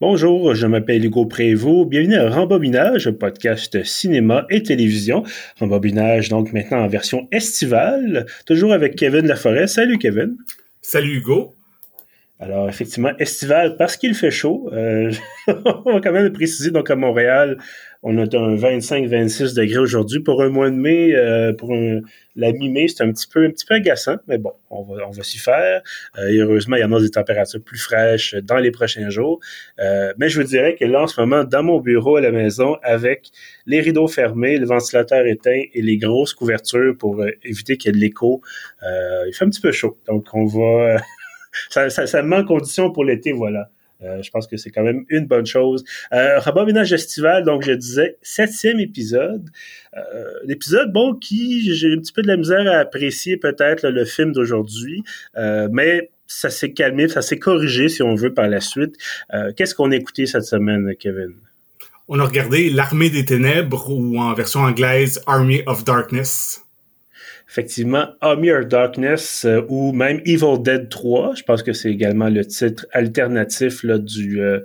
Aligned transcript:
Bonjour, 0.00 0.54
je 0.54 0.66
m'appelle 0.66 1.04
Hugo 1.04 1.26
Prévost. 1.26 1.90
Bienvenue 1.90 2.14
à 2.14 2.30
Rembobinage, 2.30 3.10
podcast 3.10 3.84
cinéma 3.84 4.46
et 4.48 4.62
télévision. 4.62 5.24
Rembobinage, 5.58 6.30
donc 6.30 6.54
maintenant 6.54 6.84
en 6.84 6.88
version 6.88 7.28
estivale, 7.32 8.24
toujours 8.46 8.72
avec 8.72 8.96
Kevin 8.96 9.26
Laforêt. 9.26 9.66
Salut 9.66 9.98
Kevin. 9.98 10.38
Salut 10.80 11.18
Hugo. 11.18 11.54
Alors, 12.42 12.70
effectivement, 12.70 13.10
estival 13.18 13.76
parce 13.76 13.98
qu'il 13.98 14.14
fait 14.14 14.30
chaud. 14.30 14.70
Euh, 14.72 15.12
on 15.46 15.92
va 15.92 16.00
quand 16.00 16.10
même 16.10 16.24
le 16.24 16.32
préciser, 16.32 16.70
donc 16.70 16.90
à 16.90 16.96
Montréal, 16.96 17.58
on 18.02 18.16
a 18.16 18.22
un 18.22 18.56
25-26 18.56 19.54
degrés 19.54 19.76
aujourd'hui. 19.76 20.20
Pour 20.20 20.42
un 20.42 20.48
mois 20.48 20.70
de 20.70 20.74
mai, 20.74 21.14
euh, 21.14 21.52
pour 21.52 21.74
la 22.36 22.52
mi-mai, 22.52 22.88
c'est 22.88 23.02
un 23.02 23.12
petit 23.12 23.26
peu 23.30 23.44
un 23.44 23.50
petit 23.50 23.66
peu 23.66 23.74
agaçant, 23.74 24.16
mais 24.26 24.38
bon, 24.38 24.52
on 24.70 24.84
va, 24.84 25.06
on 25.06 25.10
va 25.10 25.22
s'y 25.22 25.36
faire. 25.36 25.82
Euh, 26.18 26.30
heureusement, 26.32 26.76
il 26.76 26.80
y 26.80 26.84
en 26.84 26.92
a 26.92 27.00
des 27.02 27.10
températures 27.10 27.60
plus 27.62 27.78
fraîches 27.78 28.34
dans 28.36 28.56
les 28.56 28.70
prochains 28.70 29.10
jours. 29.10 29.38
Mais 30.16 30.30
je 30.30 30.40
vous 30.40 30.46
dirais 30.46 30.76
que 30.80 30.86
là, 30.86 31.02
en 31.02 31.06
ce 31.06 31.20
moment, 31.20 31.44
dans 31.44 31.62
mon 31.62 31.78
bureau 31.78 32.16
à 32.16 32.22
la 32.22 32.30
maison, 32.30 32.78
avec 32.82 33.28
les 33.66 33.82
rideaux 33.82 34.08
fermés, 34.08 34.56
le 34.56 34.64
ventilateur 34.64 35.26
éteint 35.26 35.60
et 35.74 35.82
les 35.82 35.98
grosses 35.98 36.32
couvertures 36.32 36.96
pour 36.98 37.22
éviter 37.44 37.76
qu'il 37.76 37.90
y 37.90 37.90
ait 37.90 37.98
de 37.98 38.02
l'écho, 38.02 38.40
il 38.82 39.32
fait 39.34 39.44
un 39.44 39.50
petit 39.50 39.60
peu 39.60 39.72
chaud. 39.72 39.98
Donc, 40.08 40.24
on 40.32 40.46
va... 40.46 40.96
ça, 41.68 41.90
ça, 41.90 42.06
ça 42.06 42.22
condition 42.46 42.90
pour 42.90 43.04
l'été, 43.04 43.32
voilà. 43.32 43.70
Euh, 44.02 44.22
je 44.22 44.30
pense 44.30 44.46
que 44.46 44.56
c'est 44.56 44.70
quand 44.70 44.82
même 44.82 45.04
une 45.08 45.26
bonne 45.26 45.46
chose. 45.46 45.84
Euh, 46.12 46.40
Ménage 46.64 46.92
estival, 46.92 47.44
donc 47.44 47.62
je 47.64 47.72
disais, 47.72 48.16
septième 48.22 48.80
épisode. 48.80 49.50
Euh, 49.96 50.00
l'épisode, 50.46 50.92
bon, 50.92 51.14
qui 51.14 51.74
j'ai 51.74 51.92
un 51.92 51.98
petit 51.98 52.12
peu 52.12 52.22
de 52.22 52.28
la 52.28 52.36
misère 52.36 52.66
à 52.66 52.78
apprécier 52.78 53.36
peut-être 53.36 53.88
le 53.88 54.04
film 54.04 54.32
d'aujourd'hui, 54.32 55.02
euh, 55.36 55.68
mais 55.70 56.10
ça 56.26 56.48
s'est 56.48 56.72
calmé, 56.72 57.08
ça 57.08 57.22
s'est 57.22 57.38
corrigé 57.38 57.88
si 57.88 58.02
on 58.02 58.14
veut 58.14 58.32
par 58.32 58.48
la 58.48 58.60
suite. 58.60 58.94
Euh, 59.34 59.52
qu'est-ce 59.54 59.74
qu'on 59.74 59.90
a 59.90 59.96
écouté 59.96 60.26
cette 60.26 60.44
semaine, 60.44 60.94
Kevin? 60.98 61.34
On 62.08 62.18
a 62.18 62.24
regardé 62.24 62.70
L'Armée 62.70 63.10
des 63.10 63.24
Ténèbres 63.24 63.90
ou 63.90 64.18
en 64.18 64.32
version 64.34 64.60
anglaise 64.60 65.22
Army 65.26 65.62
of 65.66 65.84
Darkness 65.84 66.64
effectivement 67.50 68.06
Army 68.20 68.52
of 68.52 68.68
Darkness 68.68 69.44
euh, 69.44 69.62
ou 69.68 69.92
même 69.92 70.20
Evil 70.24 70.62
Dead 70.62 70.88
3. 70.88 71.34
Je 71.34 71.42
pense 71.42 71.64
que 71.64 71.72
c'est 71.72 71.90
également 71.90 72.28
le 72.28 72.44
titre 72.44 72.86
alternatif 72.92 73.82
là, 73.82 73.98
du, 73.98 74.40
euh, 74.40 74.60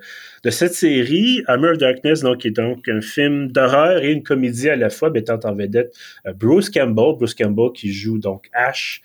de 0.46 0.50
cette 0.50 0.74
série. 0.74 1.44
Army 1.48 1.68
of 1.68 1.78
Darkness, 1.78 2.22
donc, 2.22 2.38
qui 2.38 2.48
est 2.48 2.52
donc 2.52 2.88
un 2.88 3.02
film 3.02 3.52
d'horreur 3.52 4.02
et 4.02 4.12
une 4.12 4.24
comédie 4.24 4.70
à 4.70 4.78
la 4.78 4.90
fois, 4.90 5.10
mettant 5.10 5.40
en 5.44 5.54
vedette 5.54 5.94
euh, 6.26 6.32
Bruce 6.34 6.70
Campbell. 6.70 7.18
Bruce 7.18 7.34
Campbell 7.34 7.72
qui 7.74 7.92
joue 7.92 8.18
donc 8.18 8.48
Ash, 8.54 9.02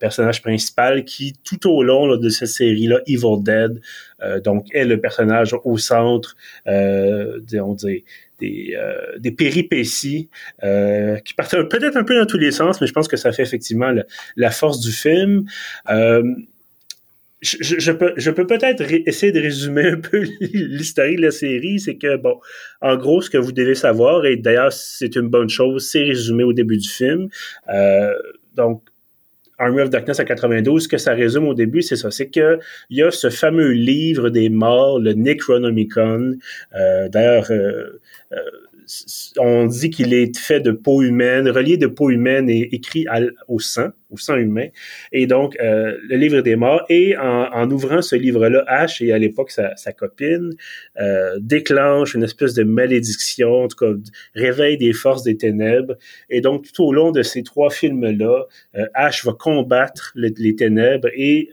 personnage 0.00 0.42
principal, 0.42 1.04
qui 1.04 1.34
tout 1.44 1.70
au 1.70 1.84
long 1.84 2.16
de 2.16 2.28
cette 2.28 2.48
série-là, 2.48 2.98
Evil 3.06 3.40
Dead, 3.40 3.80
donc 4.42 4.66
est 4.74 4.84
le 4.84 5.00
personnage 5.00 5.54
au 5.64 5.78
centre, 5.78 6.34
des, 8.40 8.74
euh, 8.76 9.18
des 9.18 9.30
péripéties 9.30 10.28
euh, 10.64 11.18
qui 11.18 11.34
partent 11.34 11.68
peut-être 11.68 11.96
un 11.96 12.04
peu 12.04 12.18
dans 12.18 12.26
tous 12.26 12.38
les 12.38 12.50
sens, 12.50 12.80
mais 12.80 12.86
je 12.86 12.92
pense 12.92 13.06
que 13.06 13.16
ça 13.16 13.32
fait 13.32 13.42
effectivement 13.42 13.92
la 14.36 14.50
force 14.50 14.80
du 14.80 14.92
film. 14.92 15.44
Euh, 15.90 16.22
je, 17.42 17.92
peux, 17.92 18.12
je 18.16 18.30
peux 18.30 18.46
peut-être 18.46 18.82
essayer 19.06 19.32
de 19.32 19.40
résumer 19.40 19.86
un 19.86 20.00
peu 20.00 20.24
l'histoire 20.40 21.08
de 21.08 21.22
la 21.22 21.30
série. 21.30 21.80
C'est 21.80 21.96
que, 21.96 22.16
bon, 22.16 22.38
en 22.80 22.96
gros, 22.96 23.22
ce 23.22 23.30
que 23.30 23.38
vous 23.38 23.52
devez 23.52 23.74
savoir, 23.74 24.26
et 24.26 24.36
d'ailleurs, 24.36 24.72
c'est 24.72 25.16
une 25.16 25.28
bonne 25.28 25.48
chose, 25.48 25.88
c'est 25.88 26.02
résumé 26.02 26.44
au 26.44 26.52
début 26.52 26.76
du 26.76 26.88
film. 26.88 27.28
Euh, 27.68 28.12
donc, 28.54 28.82
Army 29.58 29.80
of 29.82 29.90
Darkness 29.90 30.20
à 30.20 30.24
92, 30.24 30.84
ce 30.84 30.88
que 30.88 30.96
ça 30.96 31.12
résume 31.12 31.46
au 31.46 31.54
début, 31.54 31.82
c'est 31.82 31.96
ça. 31.96 32.10
C'est 32.10 32.28
que 32.28 32.58
il 32.88 32.98
y 32.98 33.02
a 33.02 33.10
ce 33.10 33.28
fameux 33.28 33.70
livre 33.70 34.30
des 34.30 34.48
morts, 34.48 34.98
le 34.98 35.12
Necronomicon. 35.12 36.38
Euh, 36.74 37.08
D'ailleurs, 37.08 37.50
euh, 37.50 38.00
euh 38.32 38.36
on 39.38 39.66
dit 39.66 39.90
qu'il 39.90 40.12
est 40.12 40.36
fait 40.36 40.58
de 40.58 40.72
peau 40.72 41.00
humaine, 41.02 41.48
relié 41.48 41.76
de 41.76 41.86
peau 41.86 42.10
humaine 42.10 42.50
et 42.50 42.74
écrit 42.74 43.06
au 43.46 43.60
sang, 43.60 43.90
au 44.10 44.16
sang 44.16 44.36
humain. 44.36 44.68
Et 45.12 45.26
donc, 45.26 45.56
euh, 45.60 45.96
le 46.08 46.16
livre 46.16 46.40
des 46.40 46.56
morts. 46.56 46.84
Et 46.88 47.16
en, 47.16 47.70
ouvrant 47.70 48.02
ce 48.02 48.16
livre-là, 48.16 48.64
Ash, 48.66 49.00
et 49.00 49.12
à 49.12 49.18
l'époque 49.18 49.50
sa, 49.50 49.74
copine, 49.92 50.52
euh, 51.00 51.38
déclenche 51.40 52.14
une 52.14 52.22
espèce 52.22 52.54
de 52.54 52.62
malédiction, 52.62 53.64
en 53.64 53.68
tout 53.68 53.76
cas, 53.76 53.92
réveille 54.34 54.78
des 54.78 54.92
forces 54.92 55.22
des 55.22 55.36
ténèbres. 55.36 55.96
Et 56.28 56.40
donc, 56.40 56.70
tout 56.72 56.84
au 56.84 56.92
long 56.92 57.10
de 57.10 57.22
ces 57.22 57.42
trois 57.42 57.70
films-là, 57.70 58.44
euh, 58.76 58.86
Ash 58.94 59.24
va 59.24 59.32
combattre 59.32 60.12
les 60.14 60.56
ténèbres 60.56 61.08
et 61.14 61.50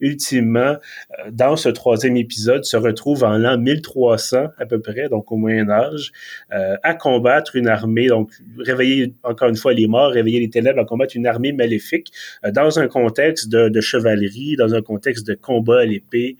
ultimement, 0.00 0.76
euh, 1.18 1.30
dans 1.30 1.56
ce 1.56 1.68
troisième 1.68 2.16
épisode, 2.16 2.64
se 2.64 2.76
retrouve 2.76 3.24
en 3.24 3.38
l'an 3.38 3.58
1300 3.58 4.48
à 4.58 4.66
peu 4.66 4.80
près, 4.80 5.08
donc 5.08 5.30
au 5.30 5.36
Moyen 5.36 5.68
Âge, 5.70 6.12
euh, 6.52 6.76
à 6.82 6.94
combattre 6.94 7.56
une 7.56 7.68
armée, 7.68 8.08
donc 8.08 8.30
réveiller 8.58 9.14
encore 9.22 9.48
une 9.48 9.56
fois 9.56 9.72
les 9.72 9.86
morts, 9.86 10.10
réveiller 10.10 10.40
les 10.40 10.50
ténèbres, 10.50 10.80
à 10.80 10.84
combattre 10.84 11.16
une 11.16 11.26
armée 11.26 11.52
maléfique 11.52 11.99
euh, 12.44 12.50
dans 12.50 12.78
un 12.78 12.88
contexte 12.88 13.48
de, 13.48 13.68
de, 13.68 13.80
chevalerie, 13.80 14.56
dans 14.56 14.74
un 14.74 14.82
contexte 14.82 15.26
de 15.26 15.34
combat 15.34 15.80
à 15.80 15.84
l'épée. 15.84 16.36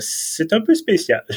c'est 0.00 0.52
un 0.52 0.60
peu 0.60 0.74
spécial. 0.74 1.24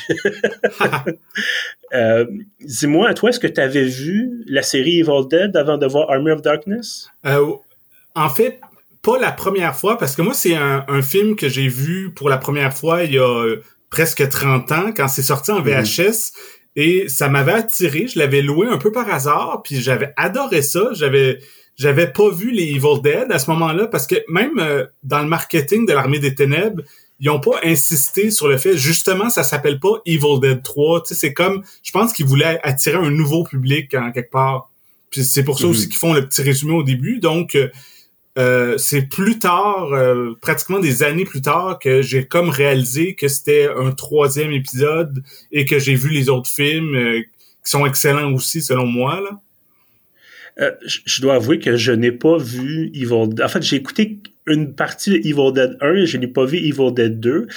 Dis-moi, 2.62 3.14
toi, 3.14 3.30
est-ce 3.30 3.40
que 3.40 3.47
tu 3.47 3.62
avais 3.62 3.86
vu 3.86 4.44
la 4.47 4.62
série 4.62 5.00
Evil 5.00 5.28
Dead 5.30 5.56
avant 5.56 5.78
de 5.78 5.86
voir 5.86 6.09
Army 6.09 6.31
of 6.31 6.42
Darkness? 6.42 7.09
en 8.14 8.30
fait, 8.30 8.59
pas 9.02 9.18
la 9.19 9.31
première 9.31 9.75
fois, 9.75 9.98
parce 9.98 10.16
que 10.16 10.22
moi, 10.22 10.34
c'est 10.34 10.56
un, 10.56 10.86
un, 10.88 11.02
film 11.02 11.36
que 11.36 11.50
j'ai 11.50 11.68
vu 11.68 12.12
pour 12.13 12.30
la 12.30 12.38
première 12.38 12.74
fois 12.74 13.03
il 13.03 13.13
y 13.13 13.19
a 13.19 13.56
presque 13.92 14.28
30 14.28 14.72
ans, 14.72 14.92
quand 14.96 15.08
c'est 15.08 15.22
sorti 15.22 15.52
en 15.52 15.59
mhm. 15.59 15.84
VHS. 15.84 16.31
Et 16.78 17.09
ça 17.09 17.28
m'avait 17.28 17.52
attiré, 17.52 18.08
je 18.08 18.18
l'avais 18.18 18.42
loué 18.42 18.66
un 18.68 18.78
peu 18.78 18.92
par 18.92 19.13
hasard, 19.13 19.62
puis 19.63 19.81
j'avais 19.81 20.13
adoré 20.16 20.62
ça. 20.62 20.90
J'avais 20.94 21.40
j'avais 21.81 22.12
pas 22.12 22.30
vu 22.30 22.52
les 22.52 22.69
Evil 22.69 23.02
Dead 23.03 23.31
à 23.31 23.40
ce 23.40 23.50
moment-là, 23.52 23.88
parce 23.88 24.08
que 24.08 24.16
même 24.28 24.59
euh, 24.59 24.86
dans 25.03 25.19
le 25.19 25.28
marketing 25.28 25.86
de 25.86 25.94
l'Armée 25.94 26.19
des 26.19 26.36
Ténèbres, 26.36 26.84
ils 27.19 27.30
ont 27.30 27.40
pas 27.40 27.59
insisté 27.64 28.31
sur 28.31 28.47
le 28.47 28.58
fait, 28.58 28.78
justement, 28.78 29.30
ça 29.30 29.44
s'appelle 29.44 29.80
pas 29.80 30.02
Evil 30.06 30.40
Dead 30.42 30.64
3. 30.64 31.03
Tu 31.03 31.08
sais, 31.09 31.19
c'est 31.19 31.34
comme, 31.34 31.64
je 31.84 31.92
pense 31.92 32.14
qu'ils 32.14 32.25
voulaient 32.25 32.59
attirer 32.64 32.97
un 32.97 33.12
nouveau 33.12 33.44
public 33.44 33.94
en 33.94 34.12
quelque 34.12 34.31
part. 34.31 34.72
Puis 35.12 35.24
c'est 35.24 35.44
pour 35.44 35.59
ça 35.59 35.66
mhm. 35.66 35.72
aussi 35.72 35.88
qu'ils 35.88 35.97
font 35.97 36.14
le 36.14 36.25
petit 36.25 36.42
résumé 36.42 36.74
au 36.74 36.84
début. 36.84 37.19
Donc, 37.19 37.56
euh, 37.56 37.69
euh, 38.38 38.78
c'est 38.78 39.03
plus 39.03 39.40
tard, 39.40 39.92
euh, 39.92 40.34
pratiquement 40.42 40.80
des 40.80 41.03
années 41.03 41.25
plus 41.25 41.42
tard, 41.42 41.80
que 41.80 42.02
j'ai 42.02 42.25
comme 42.25 42.50
réalisé 42.50 43.13
que 43.16 43.28
c'était 43.28 43.68
un 43.68 43.92
troisième 43.92 44.52
épisode 44.52 45.22
et 45.52 45.66
que 45.66 45.80
j'ai 45.80 45.96
vu 45.96 46.09
les 46.09 46.30
autres 46.30 46.50
films 46.50 46.96
euh, 46.96 47.22
qui 47.22 47.72
sont 47.72 47.86
excellents 47.86 48.31
aussi 48.34 48.62
selon 48.62 48.86
moi. 48.86 49.19
Là. 49.19 49.42
Je 50.57 51.22
dois 51.22 51.35
avouer 51.35 51.59
que 51.59 51.75
je 51.75 51.91
n'ai 51.91 52.12
pas 52.12 52.38
vu 52.38 52.91
Evil 52.94 53.29
Dead. 53.29 53.41
En 53.41 53.47
fait, 53.47 53.63
j'ai 53.63 53.78
écouté 53.78 54.19
une 54.47 54.73
partie 54.75 55.12
de 55.12 55.16
Evil 55.17 55.53
Dead 55.53 55.78
1 55.81 55.95
et 55.95 56.06
je 56.06 56.17
n'ai 56.17 56.28
pas 56.28 56.45
vu 56.45 56.57
Evil 56.57 56.94
Dead 56.94 57.19
2. 57.19 57.47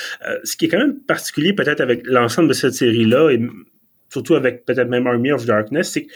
ce 0.44 0.56
qui 0.56 0.66
est 0.66 0.68
quand 0.68 0.78
même 0.78 1.00
particulier 1.00 1.52
peut-être 1.52 1.80
avec 1.80 2.06
l'ensemble 2.06 2.48
de 2.48 2.52
cette 2.52 2.74
série-là 2.74 3.30
et 3.30 3.40
surtout 4.10 4.34
avec 4.34 4.64
peut-être 4.64 4.88
même 4.88 5.06
Army 5.06 5.32
of 5.32 5.44
Darkness, 5.44 5.92
c'est 5.92 6.06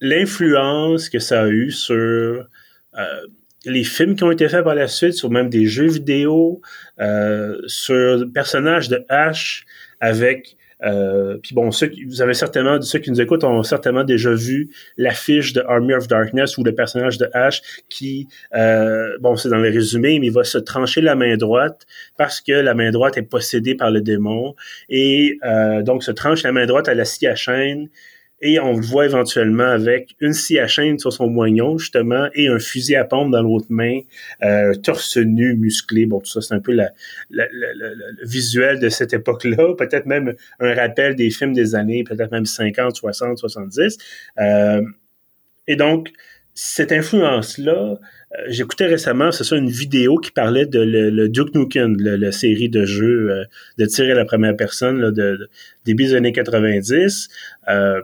l'influence 0.00 1.08
que 1.08 1.18
ça 1.18 1.42
a 1.42 1.48
eu 1.48 1.70
sur 1.70 2.46
les 3.64 3.84
films 3.84 4.16
qui 4.16 4.24
ont 4.24 4.30
été 4.30 4.48
faits 4.48 4.64
par 4.64 4.74
la 4.74 4.88
suite, 4.88 5.14
sur 5.14 5.30
même 5.30 5.48
des 5.48 5.66
jeux 5.66 5.88
vidéo, 5.88 6.60
euh, 7.00 7.60
sur 7.66 8.18
le 8.18 8.30
personnage 8.30 8.88
de 8.88 9.04
Ash 9.08 9.66
avec 10.00 10.56
euh, 10.84 11.38
puis 11.42 11.54
bon, 11.54 11.70
ceux 11.70 11.88
qui, 11.88 12.04
vous 12.04 12.22
avez 12.22 12.34
certainement, 12.34 12.80
ceux 12.80 12.98
qui 12.98 13.10
nous 13.10 13.20
écoutent 13.20 13.44
ont 13.44 13.62
certainement 13.62 14.04
déjà 14.04 14.32
vu 14.32 14.70
l'affiche 14.96 15.52
de 15.52 15.62
Army 15.66 15.94
of 15.94 16.08
Darkness 16.08 16.58
ou 16.58 16.64
le 16.64 16.74
personnage 16.74 17.18
de 17.18 17.28
Ash 17.32 17.62
qui, 17.88 18.28
euh, 18.54 19.16
bon, 19.20 19.36
c'est 19.36 19.48
dans 19.48 19.58
le 19.58 19.70
résumé, 19.70 20.18
mais 20.18 20.26
il 20.26 20.32
va 20.32 20.44
se 20.44 20.58
trancher 20.58 21.00
la 21.00 21.14
main 21.14 21.36
droite 21.36 21.86
parce 22.16 22.40
que 22.40 22.52
la 22.52 22.74
main 22.74 22.90
droite 22.90 23.16
est 23.16 23.22
possédée 23.22 23.74
par 23.74 23.90
le 23.90 24.00
démon. 24.00 24.54
Et 24.88 25.38
euh, 25.44 25.82
donc 25.82 26.02
se 26.02 26.10
tranche 26.10 26.42
la 26.42 26.52
main 26.52 26.66
droite 26.66 26.88
à 26.88 26.94
la 26.94 27.04
scie 27.04 27.26
à 27.26 27.34
chaîne 27.34 27.88
et 28.40 28.58
on 28.58 28.76
le 28.76 28.82
voit 28.82 29.04
éventuellement 29.04 29.64
avec 29.64 30.16
une 30.20 30.32
scie 30.32 30.58
à 30.58 30.66
chaîne 30.66 30.98
sur 30.98 31.12
son 31.12 31.28
moignon, 31.28 31.78
justement, 31.78 32.28
et 32.34 32.48
un 32.48 32.58
fusil 32.58 32.96
à 32.96 33.04
pompe 33.04 33.30
dans 33.30 33.42
l'autre 33.42 33.66
main, 33.68 34.00
euh, 34.42 34.74
torse 34.74 35.16
nu, 35.16 35.54
musclé. 35.54 36.06
Bon, 36.06 36.20
tout 36.20 36.30
ça, 36.30 36.40
c'est 36.40 36.54
un 36.54 36.60
peu 36.60 36.72
la, 36.72 36.90
le 37.30 38.26
visuel 38.26 38.80
de 38.80 38.88
cette 38.88 39.12
époque-là. 39.12 39.74
Peut-être 39.78 40.06
même 40.06 40.34
un 40.58 40.74
rappel 40.74 41.14
des 41.16 41.30
films 41.30 41.52
des 41.52 41.74
années, 41.74 42.04
peut-être 42.04 42.30
même 42.30 42.46
50, 42.46 42.96
60, 42.96 43.38
70. 43.38 43.98
Euh, 44.38 44.82
et 45.66 45.76
donc, 45.76 46.10
cette 46.54 46.92
influence-là, 46.92 47.98
euh, 48.32 48.36
j'écoutais 48.48 48.86
récemment, 48.86 49.32
c'est 49.32 49.44
ça, 49.44 49.56
une 49.56 49.70
vidéo 49.70 50.18
qui 50.18 50.30
parlait 50.30 50.66
de 50.66 50.80
le, 50.80 51.28
Duke 51.28 51.54
Nukem, 51.54 51.96
la 51.98 52.32
série 52.32 52.68
de 52.68 52.84
jeux 52.84 53.30
euh, 53.30 53.44
de 53.78 53.86
tirer 53.86 54.12
à 54.12 54.14
la 54.14 54.24
première 54.24 54.56
personne 54.56 55.00
là, 55.00 55.10
de, 55.10 55.48
début 55.84 56.04
des 56.04 56.14
années 56.14 56.32
90. 56.32 57.28
Euh, 57.68 58.00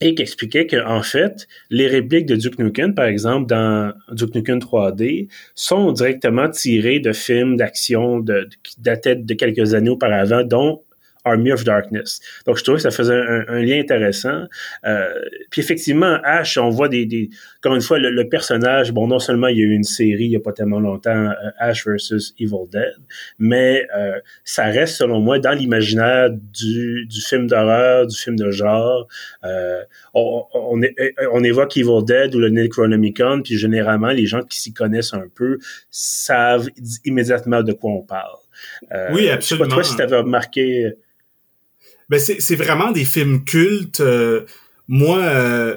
et 0.00 0.14
qui 0.14 0.22
expliquait 0.22 0.66
qu'en 0.66 1.02
fait, 1.02 1.46
les 1.68 1.86
répliques 1.86 2.26
de 2.26 2.36
Duke 2.36 2.58
Nukem, 2.58 2.94
par 2.94 3.04
exemple, 3.04 3.46
dans 3.46 3.92
Duke 4.12 4.34
Nukem 4.34 4.58
3D, 4.58 5.28
sont 5.54 5.92
directement 5.92 6.48
tirées 6.48 7.00
de 7.00 7.12
films 7.12 7.56
d'action 7.56 8.20
de, 8.20 8.48
qui 8.62 8.80
dataient 8.80 9.16
de 9.16 9.34
quelques 9.34 9.74
années 9.74 9.90
auparavant, 9.90 10.42
dont 10.42 10.82
Army 11.24 11.52
of 11.52 11.64
Darkness. 11.64 12.20
Donc, 12.46 12.58
je 12.58 12.64
trouvais 12.64 12.76
que 12.76 12.82
ça 12.82 12.90
faisait 12.90 13.14
un, 13.14 13.62
lien 13.62 13.78
intéressant. 13.78 14.44
Euh, 14.86 15.12
puis 15.50 15.60
effectivement, 15.60 16.18
Ash, 16.24 16.56
on 16.56 16.70
voit 16.70 16.88
des, 16.88 17.06
des 17.06 17.30
encore 17.58 17.74
une 17.74 17.82
fois, 17.82 17.98
le, 17.98 18.28
personnage, 18.28 18.92
bon, 18.92 19.06
non 19.06 19.18
seulement 19.18 19.48
il 19.48 19.58
y 19.58 19.60
a 19.60 19.64
eu 19.64 19.72
une 19.72 19.84
série 19.84 20.24
il 20.24 20.30
y 20.30 20.36
a 20.36 20.40
pas 20.40 20.52
tellement 20.52 20.80
longtemps, 20.80 21.10
euh, 21.10 21.50
Ash 21.58 21.86
versus 21.86 22.34
Evil 22.38 22.68
Dead, 22.70 22.94
mais 23.38 23.86
euh, 23.94 24.18
ça 24.44 24.64
reste, 24.64 24.96
selon 24.96 25.20
moi, 25.20 25.38
dans 25.38 25.52
l'imaginaire 25.52 26.30
du, 26.30 27.06
du 27.06 27.20
film 27.20 27.48
d'horreur, 27.48 28.06
du 28.06 28.16
film 28.16 28.36
de 28.36 28.50
genre. 28.50 29.08
Euh, 29.44 29.82
on, 30.14 30.44
on, 30.54 30.80
on, 31.32 31.44
évoque 31.44 31.76
Evil 31.76 32.02
Dead 32.06 32.34
ou 32.34 32.38
le 32.38 32.48
Necronomicon, 32.48 33.42
puis 33.42 33.58
généralement, 33.58 34.10
les 34.10 34.26
gens 34.26 34.42
qui 34.42 34.58
s'y 34.58 34.72
connaissent 34.72 35.12
un 35.12 35.26
peu 35.34 35.58
savent 35.90 36.68
immédiatement 37.04 37.62
de 37.62 37.72
quoi 37.72 37.90
on 37.90 38.02
parle. 38.02 38.38
Euh, 38.92 39.08
oui, 39.12 39.28
absolument. 39.28 39.64
Je 39.66 39.70
sais 39.70 39.76
pas 39.76 39.82
toi 39.82 39.84
si 39.84 39.96
tu 39.96 40.02
avais 40.02 40.16
remarqué 40.16 40.94
ben 42.10 42.18
c'est 42.18 42.56
vraiment 42.56 42.90
des 42.90 43.04
films 43.04 43.44
cultes. 43.44 44.00
Euh, 44.00 44.44
moi, 44.88 45.18
euh, 45.18 45.76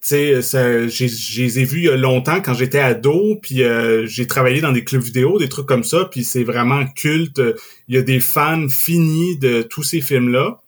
tu 0.00 0.40
sais, 0.40 0.88
je 0.88 1.42
les 1.42 1.60
ai 1.60 1.64
vus 1.64 1.78
il 1.80 1.84
y 1.84 1.88
a 1.90 1.96
longtemps 1.96 2.40
quand 2.40 2.54
j'étais 2.54 2.78
ado, 2.78 3.38
puis 3.42 3.62
euh, 3.62 4.06
j'ai 4.06 4.26
travaillé 4.26 4.62
dans 4.62 4.72
des 4.72 4.82
clubs 4.82 5.02
vidéo, 5.02 5.38
des 5.38 5.50
trucs 5.50 5.66
comme 5.66 5.84
ça, 5.84 6.08
puis 6.10 6.24
c'est 6.24 6.42
vraiment 6.42 6.86
culte. 6.86 7.40
Il 7.88 7.94
y 7.94 7.98
a 7.98 8.02
des 8.02 8.20
fans 8.20 8.66
finis 8.70 9.36
de 9.36 9.60
tous 9.60 9.82
ces 9.82 10.00
films-là. 10.00 10.62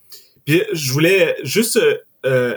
Puis 0.44 0.62
je 0.74 0.92
voulais 0.92 1.34
juste 1.44 1.80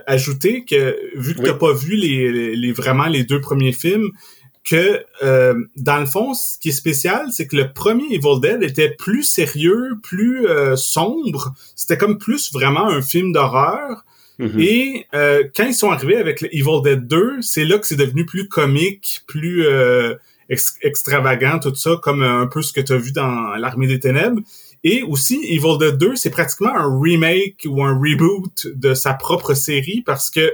ajouter 0.08 0.66
que 0.66 0.98
vu 1.16 1.36
que 1.36 1.44
t'as 1.44 1.54
pas 1.54 1.74
vu 1.74 1.96
les, 1.96 2.56
les, 2.56 2.72
vraiment 2.72 3.06
les 3.06 3.24
deux 3.24 3.40
premiers 3.40 3.72
films, 3.72 4.10
que 4.64 5.04
euh, 5.24 5.56
dans 5.78 6.00
le 6.00 6.06
fond, 6.06 6.34
ce 6.34 6.58
qui 6.60 6.70
est 6.70 6.74
spécial, 6.74 7.28
c'est 7.32 7.48
que 7.48 7.56
le 7.56 7.72
premier 7.74 8.06
Evil 8.12 8.40
Dead 8.42 8.62
était 8.64 8.90
plus 8.92 9.24
sérieux, 9.24 9.98
plus 10.04 10.48
euh, 10.48 10.76
sombre. 10.76 11.54
C'était 11.76 11.98
comme 11.98 12.18
plus 12.18 12.52
vraiment 12.54 12.88
un 12.88 13.02
film 13.02 13.32
d'horreur. 13.32 14.06
Mm-hmm. 14.40 14.62
Et 14.62 15.06
euh, 15.14 15.44
quand 15.56 15.66
ils 15.66 15.74
sont 15.74 15.92
arrivés 15.92 16.18
avec 16.18 16.42
le 16.42 16.54
Evil 16.56 16.82
Dead 16.84 17.08
2, 17.08 17.42
c'est 17.42 17.66
là 17.66 17.78
que 17.78 17.88
c'est 17.88 17.96
devenu 17.96 18.26
plus 18.26 18.48
comique, 18.48 19.22
plus 19.28 19.66
extravagant, 20.82 21.60
tout 21.60 21.76
ça, 21.76 21.92
comme 22.02 22.24
un 22.24 22.48
peu 22.48 22.62
ce 22.62 22.74
que 22.74 22.82
tu 22.82 22.94
as 22.94 22.98
vu 22.98 23.12
dans 23.12 23.56
l'Armée 23.56 23.88
des 23.88 24.00
Ténèbres. 24.00 24.42
Et 24.84 25.04
aussi, 25.04 25.40
Evil 25.44 25.78
Dead 25.80 25.98
2, 25.98 26.16
c'est 26.16 26.30
pratiquement 26.30 26.76
un 26.76 27.00
remake 27.02 27.66
ou 27.68 27.84
un 27.84 27.94
reboot 27.94 28.68
de 28.74 28.94
sa 28.94 29.14
propre 29.14 29.54
série 29.54 30.02
parce 30.06 30.30
que 30.30 30.54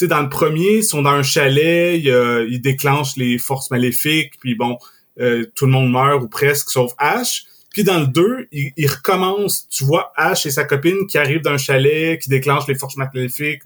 sais, 0.00 0.06
dans 0.06 0.22
le 0.22 0.28
premier, 0.28 0.78
ils 0.78 0.84
sont 0.84 1.02
dans 1.02 1.10
un 1.10 1.22
chalet, 1.22 2.00
ils, 2.02 2.60
déclenchent 2.60 3.16
les 3.16 3.38
forces 3.38 3.70
maléfiques, 3.70 4.34
puis 4.40 4.54
bon, 4.54 4.78
euh, 5.20 5.44
tout 5.54 5.66
le 5.66 5.72
monde 5.72 5.90
meurt 5.90 6.22
ou 6.22 6.28
presque, 6.28 6.70
sauf 6.70 6.92
Ash. 6.98 7.44
Puis 7.70 7.84
dans 7.84 8.00
le 8.00 8.06
2, 8.06 8.48
il, 8.50 8.72
il, 8.76 8.86
recommence, 8.88 9.68
tu 9.68 9.84
vois 9.84 10.12
Ash 10.16 10.44
et 10.44 10.50
sa 10.50 10.64
copine 10.64 11.06
qui 11.06 11.18
arrivent 11.18 11.42
d'un 11.42 11.56
chalet, 11.56 12.20
qui 12.20 12.28
déclenchent 12.28 12.66
les 12.66 12.74
forces 12.74 12.96
maléfiques. 12.96 13.62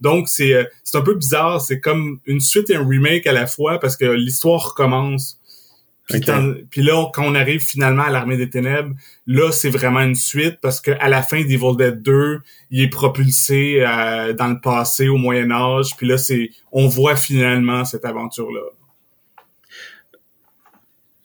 Donc 0.00 0.28
c'est 0.28 0.52
euh, 0.52 0.64
c'est 0.82 0.98
un 0.98 1.02
peu 1.02 1.14
bizarre, 1.14 1.60
c'est 1.60 1.80
comme 1.80 2.20
une 2.26 2.40
suite 2.40 2.68
et 2.68 2.76
un 2.76 2.86
remake 2.86 3.26
à 3.26 3.32
la 3.32 3.46
fois 3.46 3.80
parce 3.80 3.96
que 3.96 4.04
l'histoire 4.04 4.70
recommence. 4.70 5.38
Puis, 6.08 6.82
là, 6.82 7.06
quand 7.12 7.24
on 7.24 7.34
arrive 7.34 7.60
finalement 7.60 8.02
à 8.02 8.10
l'Armée 8.10 8.36
des 8.36 8.50
Ténèbres, 8.50 8.94
là, 9.26 9.50
c'est 9.52 9.70
vraiment 9.70 10.00
une 10.00 10.14
suite 10.14 10.58
parce 10.60 10.80
que 10.80 10.90
à 11.00 11.08
la 11.08 11.22
fin 11.22 11.40
d'Evil 11.40 11.76
Dead 11.78 12.02
2, 12.02 12.40
il 12.70 12.82
est 12.82 12.88
propulsé 12.88 13.78
euh, 13.80 14.34
dans 14.34 14.48
le 14.48 14.60
passé, 14.60 15.08
au 15.08 15.16
Moyen 15.16 15.50
Âge. 15.50 15.96
Puis 15.96 16.06
là, 16.06 16.18
c'est, 16.18 16.50
on 16.72 16.88
voit 16.88 17.16
finalement 17.16 17.84
cette 17.84 18.04
aventure-là. 18.04 18.60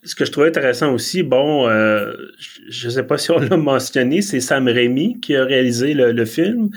Ce 0.06 0.16
que 0.16 0.24
je 0.24 0.32
trouvais 0.32 0.48
intéressant 0.48 0.94
aussi, 0.94 1.24
bon, 1.24 1.68
euh, 1.68 2.14
je 2.70 2.88
ne 2.88 2.94
sais 2.94 3.04
pas 3.04 3.18
si 3.18 3.32
on 3.32 3.40
l'a 3.40 3.58
mentionné, 3.58 4.22
c'est 4.22 4.40
Sam 4.40 4.70
Raimi 4.70 5.20
qui 5.20 5.36
a 5.36 5.44
réalisé 5.44 5.94
le, 5.94 6.26
film 6.26 6.70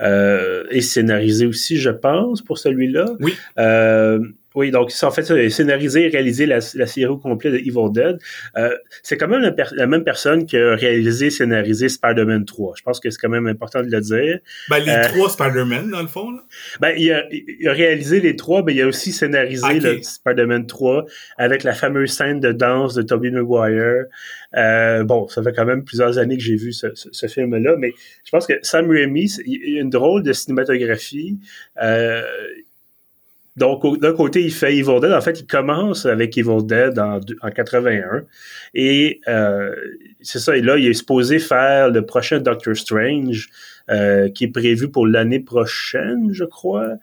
euh, 0.00 0.64
et 0.70 0.80
scénarisé 0.80 1.44
aussi, 1.44 1.76
je 1.76 1.90
pense, 1.90 2.40
pour 2.40 2.56
celui-là. 2.56 3.04
Oui. 3.20 3.34
Oui, 4.54 4.72
donc 4.72 4.92
en 5.02 5.10
fait 5.12 5.48
scénarisé 5.50 6.06
et 6.06 6.08
réalisé 6.08 6.44
la, 6.44 6.58
la 6.74 6.86
série 6.86 7.06
au 7.06 7.16
complet 7.16 7.52
de 7.52 7.58
Evil 7.58 7.92
Dead. 7.92 8.18
Euh, 8.56 8.76
c'est 9.02 9.16
quand 9.16 9.28
même 9.28 9.54
la, 9.72 9.86
même 9.86 10.02
personne 10.02 10.44
qui 10.44 10.56
a 10.56 10.74
réalisé 10.74 11.26
et 11.26 11.30
scénarisé 11.30 11.88
Spider-Man 11.88 12.44
3. 12.44 12.74
Je 12.76 12.82
pense 12.82 12.98
que 12.98 13.10
c'est 13.10 13.18
quand 13.18 13.28
même 13.28 13.46
important 13.46 13.82
de 13.82 13.90
le 13.90 14.00
dire. 14.00 14.38
Ben, 14.68 14.78
les 14.78 14.90
euh, 14.90 15.08
trois 15.08 15.30
Spider-Man, 15.30 15.90
dans 15.90 16.02
le 16.02 16.08
fond. 16.08 16.32
Là. 16.32 16.42
Ben, 16.80 16.94
il 16.96 17.12
a, 17.12 17.24
il 17.30 17.68
a, 17.68 17.72
réalisé 17.72 18.20
les 18.20 18.34
trois, 18.34 18.64
mais 18.64 18.74
il 18.74 18.82
a 18.82 18.88
aussi 18.88 19.12
scénarisé 19.12 19.78
le 19.78 20.02
Spider-Man 20.02 20.66
3 20.66 21.04
avec 21.38 21.62
la 21.62 21.72
fameuse 21.72 22.10
scène 22.10 22.40
de 22.40 22.50
danse 22.50 22.94
de 22.94 23.02
Tobey 23.02 23.30
Maguire. 23.30 24.06
Euh, 24.56 25.04
bon, 25.04 25.28
ça 25.28 25.44
fait 25.44 25.52
quand 25.52 25.64
même 25.64 25.84
plusieurs 25.84 26.18
années 26.18 26.36
que 26.36 26.42
j'ai 26.42 26.56
vu 26.56 26.72
ce, 26.72 26.88
ce, 26.94 27.08
ce 27.12 27.26
film-là, 27.28 27.76
mais 27.78 27.92
je 28.24 28.30
pense 28.30 28.46
que 28.46 28.54
Sam 28.62 28.90
Raimi, 28.90 29.30
il 29.46 29.78
a 29.78 29.80
une 29.80 29.90
drôle 29.90 30.24
de 30.24 30.32
cinématographie. 30.32 31.38
Euh, 31.80 32.22
donc, 33.60 34.00
d'un 34.00 34.14
côté, 34.14 34.42
il 34.42 34.52
fait 34.52 34.74
Evil 34.74 35.00
Dead. 35.02 35.12
En 35.12 35.20
fait, 35.20 35.38
il 35.38 35.46
commence 35.46 36.06
avec 36.06 36.38
Evil 36.38 36.64
Dead 36.64 36.98
en, 36.98 37.20
en 37.42 37.50
81. 37.50 38.22
Et 38.72 39.20
euh, 39.28 39.74
c'est 40.22 40.38
ça. 40.38 40.56
Et 40.56 40.62
là, 40.62 40.78
il 40.78 40.86
est 40.86 40.94
supposé 40.94 41.38
faire 41.38 41.90
le 41.90 42.06
prochain 42.06 42.38
Doctor 42.38 42.74
Strange, 42.74 43.50
euh, 43.90 44.30
qui 44.30 44.44
est 44.44 44.48
prévu 44.48 44.90
pour 44.90 45.06
l'année 45.06 45.40
prochaine, 45.40 46.30
je 46.32 46.44
crois. 46.44 46.94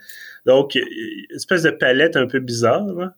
Donc, 0.48 0.74
une 0.74 1.36
espèce 1.36 1.62
de 1.62 1.70
palette 1.70 2.16
un 2.16 2.26
peu 2.26 2.40
bizarre. 2.40 3.00
Hein. 3.00 3.14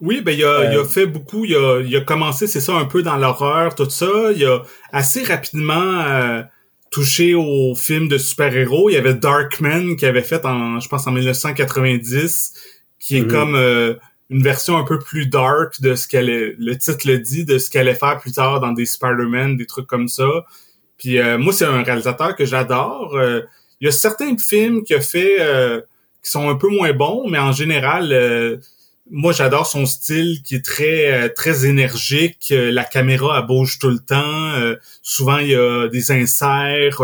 Oui, 0.00 0.22
ben 0.22 0.32
il 0.32 0.42
a, 0.42 0.70
il 0.72 0.76
a 0.76 0.80
euh. 0.80 0.84
fait 0.84 1.04
beaucoup. 1.04 1.44
Il 1.44 1.54
a, 1.54 1.82
il 1.82 1.94
a 1.94 2.00
commencé, 2.00 2.46
c'est 2.46 2.60
ça, 2.60 2.72
un 2.72 2.86
peu 2.86 3.02
dans 3.02 3.16
l'horreur, 3.16 3.74
tout 3.74 3.90
ça. 3.90 4.08
Il 4.34 4.42
a 4.46 4.62
assez 4.90 5.22
rapidement 5.22 6.00
euh, 6.00 6.42
touché 6.90 7.34
aux 7.34 7.74
films 7.74 8.08
de 8.08 8.18
super-héros. 8.18 8.90
Il 8.90 8.94
y 8.94 8.96
avait 8.96 9.14
Darkman 9.14 9.96
qui 9.96 10.06
avait 10.06 10.22
fait 10.22 10.44
en, 10.44 10.80
je 10.80 10.88
pense, 10.88 11.06
en 11.06 11.12
1990, 11.12 12.54
qui 12.98 13.18
est 13.18 13.22
mhm. 13.22 13.28
comme 13.28 13.54
euh, 13.54 13.94
une 14.30 14.42
version 14.42 14.76
un 14.76 14.84
peu 14.84 14.98
plus 14.98 15.26
dark 15.26 15.80
de 15.80 15.94
ce 15.94 16.08
qu'elle 16.08 16.56
le 16.58 16.78
titre 16.78 17.06
le 17.06 17.18
dit, 17.18 17.44
de 17.44 17.58
ce 17.58 17.70
qu'elle 17.70 17.88
allait 17.88 17.98
faire 17.98 18.18
plus 18.18 18.32
tard 18.32 18.60
dans 18.60 18.72
des 18.72 18.86
Spider-Man, 18.86 19.56
des 19.56 19.66
trucs 19.66 19.86
comme 19.86 20.08
ça. 20.08 20.44
Puis 20.98 21.18
euh, 21.18 21.38
moi, 21.38 21.52
c'est 21.52 21.66
un 21.66 21.82
réalisateur 21.82 22.34
que 22.34 22.44
j'adore. 22.44 23.14
Euh, 23.16 23.42
il 23.80 23.86
y 23.86 23.88
a 23.88 23.92
certains 23.92 24.36
films 24.38 24.82
qu'il 24.82 24.96
a 24.96 25.00
fait 25.00 25.36
qui 26.22 26.30
sont 26.30 26.48
un 26.48 26.56
peu 26.56 26.68
moins 26.68 26.92
bons, 26.92 27.28
mais 27.28 27.38
en 27.38 27.52
général, 27.52 28.58
moi 29.10 29.32
j'adore 29.32 29.66
son 29.66 29.86
style 29.86 30.42
qui 30.42 30.56
est 30.56 30.64
très 30.64 31.12
euh, 31.12 31.28
très 31.28 31.66
énergique 31.66 32.48
euh, 32.50 32.70
la 32.70 32.84
caméra 32.84 33.38
elle 33.38 33.46
bouge 33.46 33.78
tout 33.78 33.90
le 33.90 33.98
temps 33.98 34.54
euh, 34.54 34.76
souvent 35.02 35.38
il 35.38 35.50
y 35.50 35.54
a 35.54 35.88
des 35.88 36.10
inserts 36.10 37.02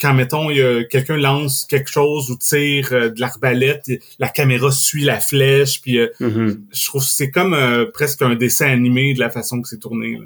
quand 0.00 0.12
mettons 0.12 0.50
il 0.50 0.56
y 0.58 0.62
a 0.62 0.84
quelqu'un 0.84 1.16
lance 1.16 1.64
quelque 1.64 1.90
chose 1.90 2.30
ou 2.30 2.36
tire 2.36 2.90
de 2.90 3.20
l'arbalète 3.20 3.90
la 4.18 4.28
caméra 4.28 4.70
suit 4.70 5.04
la 5.04 5.20
flèche 5.20 5.80
puis 5.80 5.98
mm-hmm. 5.98 6.58
je 6.72 6.86
trouve 6.86 7.02
que 7.02 7.08
c'est 7.08 7.30
comme 7.30 7.56
presque 7.94 8.22
un 8.22 8.34
dessin 8.34 8.66
animé 8.66 9.14
de 9.14 9.20
la 9.20 9.30
façon 9.30 9.62
que 9.62 9.68
c'est 9.68 9.80
tourné 9.80 10.18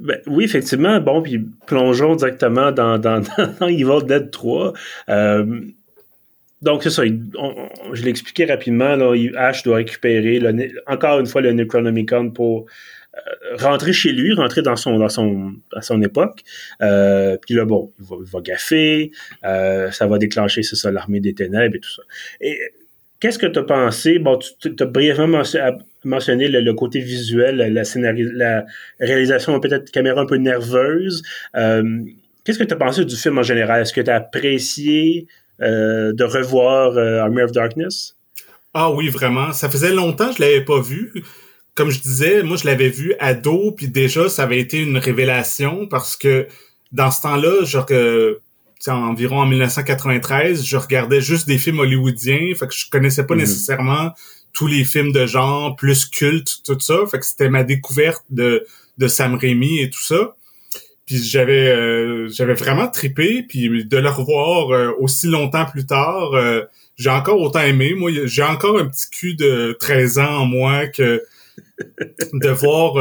Ben, 0.00 0.20
oui, 0.26 0.44
effectivement. 0.44 1.00
Bon, 1.00 1.22
puis 1.22 1.42
plongeons 1.66 2.16
directement 2.16 2.70
dans, 2.70 2.98
dans, 2.98 3.22
dans 3.60 3.66
Evil 3.66 4.04
Dead 4.04 4.30
3. 4.30 4.74
Donc, 6.62 6.82
c'est 6.82 6.90
ça. 6.90 7.04
je 7.04 8.02
l'ai 8.02 8.10
expliqué 8.10 8.46
rapidement. 8.46 8.96
Là, 8.96 9.14
Ash 9.36 9.62
doit 9.62 9.76
récupérer 9.76 10.40
encore 10.86 11.20
une 11.20 11.26
fois 11.26 11.42
le 11.42 11.52
Necronomicon 11.52 12.30
pour 12.30 12.66
euh, 13.16 13.56
rentrer 13.56 13.92
chez 13.92 14.12
lui, 14.12 14.34
rentrer 14.34 14.62
dans 14.62 14.76
son 14.76 14.98
dans 14.98 15.08
son 15.08 15.54
à 15.74 15.80
son 15.80 16.02
époque. 16.02 16.42
Euh, 16.82 17.36
puis 17.40 17.54
là, 17.54 17.64
bon, 17.64 17.92
il 17.98 18.06
va, 18.06 18.40
gaffer. 18.40 19.10
Euh, 19.44 19.90
ça 19.90 20.06
va 20.06 20.18
déclencher, 20.18 20.62
c'est 20.62 20.76
ça, 20.76 20.90
l'armée 20.90 21.20
des 21.20 21.34
ténèbres 21.34 21.76
et 21.76 21.80
tout 21.80 21.90
ça. 21.90 22.02
Et 22.40 22.58
qu'est-ce 23.20 23.38
que 23.38 23.46
tu 23.46 23.58
as 23.58 23.62
pensé? 23.62 24.18
Bon, 24.18 24.38
tu 24.60 24.74
as 24.78 24.84
brièvement 24.86 25.42
mentionné 26.04 26.48
le, 26.48 26.74
côté 26.74 27.00
visuel, 27.00 27.56
la, 27.56 27.82
la 28.34 28.66
réalisation 29.00 29.58
peut-être 29.60 29.90
caméra 29.90 30.20
un 30.20 30.26
peu 30.26 30.36
nerveuse. 30.36 31.22
qu'est-ce 31.54 32.58
que 32.58 32.64
tu 32.64 32.74
as 32.74 32.78
pensé 32.78 33.04
du 33.04 33.16
film 33.16 33.38
en 33.38 33.42
général? 33.42 33.82
Est-ce 33.82 33.94
que 33.94 34.02
tu 34.02 34.10
as 34.10 34.16
apprécié 34.16 35.26
de 35.60 36.24
revoir 36.24 36.96
euh, 36.96 37.20
Army 37.20 37.42
of 37.42 37.52
Darkness? 37.52 38.14
Ah 38.74 38.90
oui, 38.90 39.08
vraiment. 39.08 39.52
Ça 39.52 39.70
faisait 39.70 39.92
longtemps 39.92 40.28
que 40.28 40.36
je 40.36 40.42
l'avais 40.42 40.64
pas 40.64 40.80
vu. 40.80 41.12
Comme 41.74 41.90
je 41.90 42.00
disais, 42.00 42.42
moi 42.42 42.56
je 42.56 42.66
l'avais 42.66 42.88
vu 42.88 43.14
ado, 43.18 43.72
puis 43.72 43.88
déjà 43.88 44.28
ça 44.28 44.44
avait 44.44 44.60
été 44.60 44.80
une 44.80 44.96
révélation 44.96 45.86
parce 45.86 46.16
que 46.16 46.46
dans 46.92 47.10
ce 47.10 47.22
temps-là, 47.22 47.64
genre 47.64 47.86
que 47.86 48.40
environ 48.86 49.40
en 49.40 49.46
1993, 49.46 50.64
je 50.64 50.76
regardais 50.76 51.20
juste 51.20 51.46
des 51.46 51.58
films 51.58 51.80
hollywoodiens, 51.80 52.54
fait 52.54 52.68
que 52.68 52.74
je 52.74 52.88
connaissais 52.88 53.26
pas 53.26 53.34
mhm. 53.34 53.40
nécessairement 53.40 54.12
tous 54.52 54.66
les 54.66 54.84
films 54.84 55.12
de 55.12 55.26
genre 55.26 55.76
plus 55.76 56.06
culte, 56.06 56.62
tout 56.64 56.78
ça, 56.80 56.98
fait 57.10 57.18
que 57.18 57.26
c'était 57.26 57.50
ma 57.50 57.64
découverte 57.64 58.24
de 58.30 58.66
de 58.98 59.08
Sam 59.08 59.34
Raimi 59.34 59.80
et 59.80 59.90
tout 59.90 60.00
ça. 60.00 60.34
Puis 61.06 61.22
j'avais 61.22 61.68
euh, 61.68 62.28
j'avais 62.28 62.54
vraiment 62.54 62.88
tripé, 62.88 63.44
puis 63.48 63.84
de 63.84 63.96
le 63.96 64.08
revoir 64.08 64.70
euh, 64.70 64.92
aussi 64.98 65.28
longtemps 65.28 65.64
plus 65.64 65.86
tard, 65.86 66.34
euh, 66.34 66.62
j'ai 66.96 67.10
encore 67.10 67.40
autant 67.40 67.60
aimé. 67.60 67.94
Moi, 67.94 68.10
j'ai 68.24 68.42
encore 68.42 68.78
un 68.78 68.86
petit 68.86 69.08
cul 69.10 69.34
de 69.34 69.76
13 69.78 70.18
ans 70.18 70.42
en 70.42 70.46
moi 70.46 70.88
que 70.88 71.22
de 72.32 72.48
voir 72.48 72.96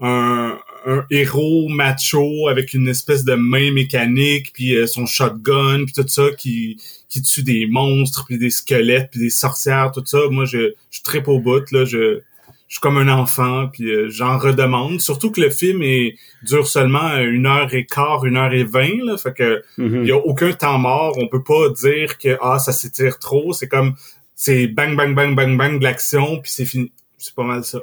un, 0.00 0.58
un 0.86 1.04
héros 1.10 1.68
macho 1.68 2.48
avec 2.48 2.72
une 2.74 2.88
espèce 2.88 3.24
de 3.24 3.34
main 3.34 3.72
mécanique, 3.72 4.52
puis 4.52 4.74
euh, 4.76 4.86
son 4.86 5.06
shotgun, 5.06 5.84
puis 5.84 5.92
tout 5.94 6.08
ça 6.08 6.30
qui 6.36 6.80
qui 7.08 7.22
tue 7.22 7.42
des 7.42 7.66
monstres, 7.66 8.24
puis 8.26 8.38
des 8.38 8.50
squelettes, 8.50 9.10
puis 9.10 9.20
des 9.20 9.30
sorcières, 9.30 9.92
tout 9.92 10.02
ça. 10.04 10.18
Moi, 10.30 10.44
je, 10.44 10.74
je 10.90 11.02
tripe 11.02 11.28
au 11.28 11.40
bout, 11.40 11.70
là. 11.72 11.84
Je, 11.84 12.20
je 12.68 12.74
suis 12.74 12.80
comme 12.80 12.98
un 12.98 13.08
enfant, 13.08 13.68
puis 13.72 13.90
euh, 13.90 14.08
j'en 14.10 14.38
redemande. 14.38 15.00
Surtout 15.00 15.30
que 15.30 15.40
le 15.40 15.50
film 15.50 15.82
est 15.82 16.16
dure 16.42 16.66
seulement 16.66 17.16
une 17.16 17.46
heure 17.46 17.72
et 17.74 17.86
quart, 17.86 18.24
une 18.26 18.36
heure 18.36 18.52
et 18.52 18.64
vingt, 18.64 19.04
là. 19.04 19.16
Fait 19.16 19.32
que 19.32 19.62
il 19.78 20.04
y 20.04 20.12
a 20.12 20.16
aucun 20.16 20.52
temps 20.52 20.78
mort. 20.78 21.16
On 21.18 21.28
peut 21.28 21.42
pas 21.42 21.70
dire 21.70 22.18
que 22.18 22.36
ah 22.42 22.58
ça 22.58 22.72
s'étire 22.72 23.18
trop. 23.18 23.52
C'est 23.54 23.68
comme 23.68 23.94
c'est 24.34 24.66
bang 24.66 24.96
bang 24.96 25.14
bang 25.14 25.34
bang 25.34 25.56
bang 25.56 25.78
de 25.78 25.84
l'action, 25.84 26.40
puis 26.40 26.50
c'est 26.50 26.66
fini. 26.66 26.92
C'est 27.16 27.34
pas 27.34 27.42
mal 27.42 27.64
ça. 27.64 27.80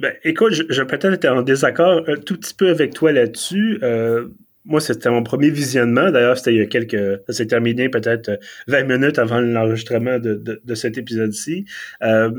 Ben, 0.00 0.12
écoute, 0.24 0.52
je, 0.52 0.64
je 0.68 0.82
vais 0.82 0.86
peut-être 0.88 1.14
être 1.14 1.26
en 1.26 1.42
désaccord 1.42 2.02
un 2.08 2.16
tout 2.16 2.36
petit 2.36 2.54
peu 2.54 2.68
avec 2.68 2.94
toi 2.94 3.12
là-dessus. 3.12 3.78
Euh, 3.82 4.26
moi, 4.64 4.80
c'était 4.80 5.10
mon 5.10 5.22
premier 5.22 5.50
visionnement. 5.50 6.10
D'ailleurs, 6.10 6.36
c'était 6.36 6.54
il 6.54 6.58
y 6.58 6.62
a 6.62 6.66
quelques... 6.66 7.20
Ça 7.26 7.32
s'est 7.32 7.46
terminé 7.46 7.88
peut-être 7.88 8.30
euh, 8.30 8.36
20 8.66 8.84
minutes 8.84 9.18
avant 9.18 9.40
l'enregistrement 9.40 10.18
de, 10.18 10.34
de, 10.34 10.60
de 10.64 10.74
cet 10.74 10.98
épisode-ci. 10.98 11.66
Euh, 12.02 12.30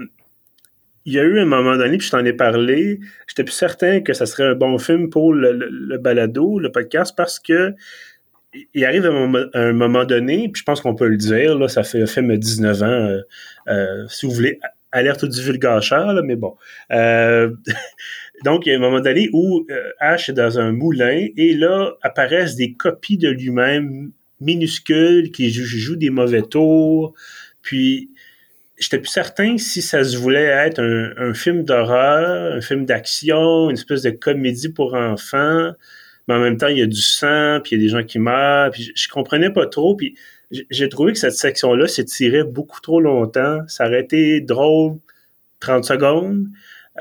il 1.06 1.14
y 1.14 1.20
a 1.20 1.24
eu 1.24 1.40
un 1.40 1.46
moment 1.46 1.78
donné, 1.78 1.98
puis 1.98 2.08
je 2.08 2.12
t'en 2.12 2.26
ai 2.26 2.34
parlé, 2.34 3.00
j'étais 3.28 3.44
plus 3.44 3.54
certain 3.54 4.02
que 4.02 4.14
ça 4.14 4.26
serait 4.26 4.44
un 4.44 4.56
bon 4.56 4.78
film 4.80 5.10
pour 5.10 5.34
le, 5.34 5.54
le, 5.54 5.98
balado, 6.00 6.60
le 6.60 6.72
podcast, 6.72 7.14
parce 7.16 7.40
que 7.40 7.76
il 8.74 8.86
arrive 8.86 9.06
à 9.06 9.10
un 9.10 9.74
moment, 9.74 10.06
donné, 10.06 10.50
puis 10.50 10.62
je 10.62 10.64
pense 10.64 10.82
qu'on 10.82 10.96
peut 10.96 11.08
le 11.08 11.18
dire, 11.18 11.58
là, 11.58 11.68
ça 11.68 11.84
fait 11.84 12.02
un 12.02 12.06
film 12.06 12.30
de 12.30 12.38
19 12.38 12.84
ans, 12.84 12.86
euh, 12.86 13.22
euh, 13.68 14.08
si 14.08 14.26
vous 14.26 14.32
voulez, 14.32 14.60
alerte 14.92 15.26
du 15.26 15.42
vulgacheur, 15.42 16.14
là, 16.14 16.22
mais 16.24 16.38
bon. 16.38 16.56
Euh, 16.92 17.52
donc, 18.46 18.66
il 18.66 18.70
y 18.70 18.72
a 18.72 18.78
un 18.78 18.80
moment 18.80 19.02
donné 19.02 19.30
où 19.34 19.68
Ash 20.00 20.30
est 20.30 20.34
dans 20.34 20.58
un 20.58 20.72
moulin 20.72 21.28
et 21.36 21.54
là 21.54 21.92
apparaissent 22.02 22.56
des 22.56 22.74
copies 22.74 23.18
de 23.18 23.30
lui-même 23.30 24.12
minuscules 24.40 25.32
qui 25.32 25.52
jouent, 25.52 25.66
jouent 25.66 25.96
des 25.98 26.10
mauvais 26.10 26.44
tours. 26.44 27.14
Puis, 27.62 28.10
j'étais 28.78 29.00
plus 29.00 29.10
certain 29.10 29.58
si 29.58 29.82
ça 29.82 30.04
se 30.04 30.18
voulait 30.18 30.44
être 30.44 30.80
un, 30.80 31.12
un 31.18 31.34
film 31.34 31.64
d'horreur, 31.64 32.54
un 32.54 32.62
film 32.62 32.86
d'action, 32.86 33.70
une 33.70 33.76
espèce 33.78 34.02
de 34.02 34.12
comédie 34.12 34.70
pour 34.70 34.94
enfants. 34.94 35.72
Mais 36.28 36.34
en 36.34 36.40
même 36.40 36.58
temps, 36.58 36.68
il 36.68 36.80
y 36.80 36.82
a 36.82 36.88
du 36.88 37.02
sang, 37.02 37.60
puis 37.64 37.76
il 37.76 37.80
y 37.80 37.82
a 37.82 37.86
des 37.86 37.90
gens 37.90 38.04
qui 38.04 38.20
meurent. 38.20 38.72
Puis 38.72 38.92
je, 38.96 39.08
comprenais 39.10 39.52
pas 39.52 39.68
trop. 39.68 39.96
Puis 39.96 40.16
j'ai 40.52 40.90
trouvé 40.90 41.14
que 41.14 41.20
cette 41.20 41.34
section-là 41.34 41.88
s'étirait 41.88 42.44
beaucoup 42.44 42.82
trop 42.82 43.00
longtemps. 43.00 43.60
Ça 43.68 43.88
aurait 43.88 44.02
été 44.02 44.42
drôle 44.42 44.98
30 45.60 45.86
secondes. 45.86 46.46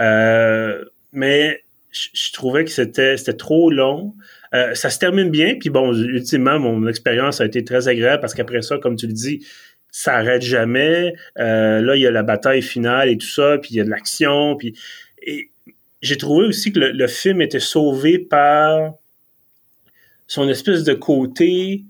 Euh, 0.00 0.84
mais 1.12 1.62
je, 1.90 2.32
trouvais 2.32 2.64
que 2.64 2.70
c'était 2.70 3.16
c'était 3.16 3.34
trop 3.34 3.70
long. 3.70 4.14
Euh, 4.52 4.74
ça 4.74 4.90
se 4.90 4.98
termine 4.98 5.30
bien, 5.30 5.56
puis 5.58 5.70
bon, 5.70 5.92
ultimement, 5.94 6.58
mon 6.60 6.86
expérience 6.86 7.40
a 7.40 7.44
été 7.44 7.64
très 7.64 7.88
agréable 7.88 8.20
parce 8.20 8.34
qu'après 8.34 8.62
ça, 8.62 8.78
comme 8.78 8.96
tu 8.96 9.06
le 9.06 9.12
dis, 9.12 9.44
ça 9.96 10.16
arrête 10.16 10.42
jamais. 10.42 11.14
Euh, 11.38 11.80
là, 11.80 11.94
il 11.94 12.02
y 12.02 12.06
a 12.06 12.10
la 12.10 12.24
bataille 12.24 12.62
finale 12.62 13.08
et 13.08 13.16
tout 13.16 13.28
ça, 13.28 13.58
puis 13.58 13.70
il 13.74 13.76
y 13.76 13.80
a 13.80 13.84
de 13.84 13.90
l'action, 13.90 14.56
puis 14.56 14.74
j'ai 16.02 16.16
trouvé 16.16 16.46
aussi 16.46 16.72
que 16.72 16.80
le, 16.80 17.06
film 17.06 17.40
était 17.40 17.60
sauvé 17.60 18.18
par 18.18 18.94
son 20.26 20.48
espèce 20.48 20.82
de 20.82 20.94
côté 20.94 21.84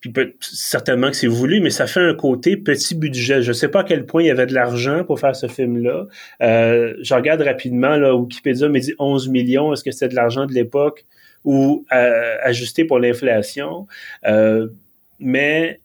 puis 0.00 0.10
peut, 0.10 0.34
certainement 0.40 1.08
que 1.08 1.16
c'est 1.16 1.26
voulu, 1.26 1.60
mais 1.60 1.70
ça 1.70 1.86
fait 1.86 2.00
un 2.00 2.14
côté 2.14 2.58
petit 2.58 2.94
budget. 2.94 3.40
Je 3.40 3.52
sais 3.52 3.68
pas 3.68 3.80
à 3.80 3.84
quel 3.84 4.04
point 4.04 4.22
il 4.22 4.26
y 4.26 4.30
avait 4.30 4.46
de 4.46 4.54
l'argent 4.54 5.04
pour 5.04 5.18
faire 5.18 5.34
ce 5.34 5.46
film-là. 5.46 6.06
Euh, 6.42 6.94
je 7.00 7.14
regarde 7.14 7.40
rapidement, 7.40 7.96
là, 7.96 8.14
Wikipédia 8.14 8.68
me 8.68 8.80
dit 8.80 8.94
11 8.98 9.28
millions. 9.28 9.72
Est-ce 9.72 9.84
que 9.84 9.90
c'était 9.92 10.08
de 10.08 10.14
l'argent 10.14 10.44
de 10.44 10.52
l'époque 10.52 11.06
ou 11.44 11.86
euh, 11.92 12.36
ajusté 12.42 12.84
pour 12.84 12.98
l'inflation? 12.98 13.86
Mais 15.18 15.80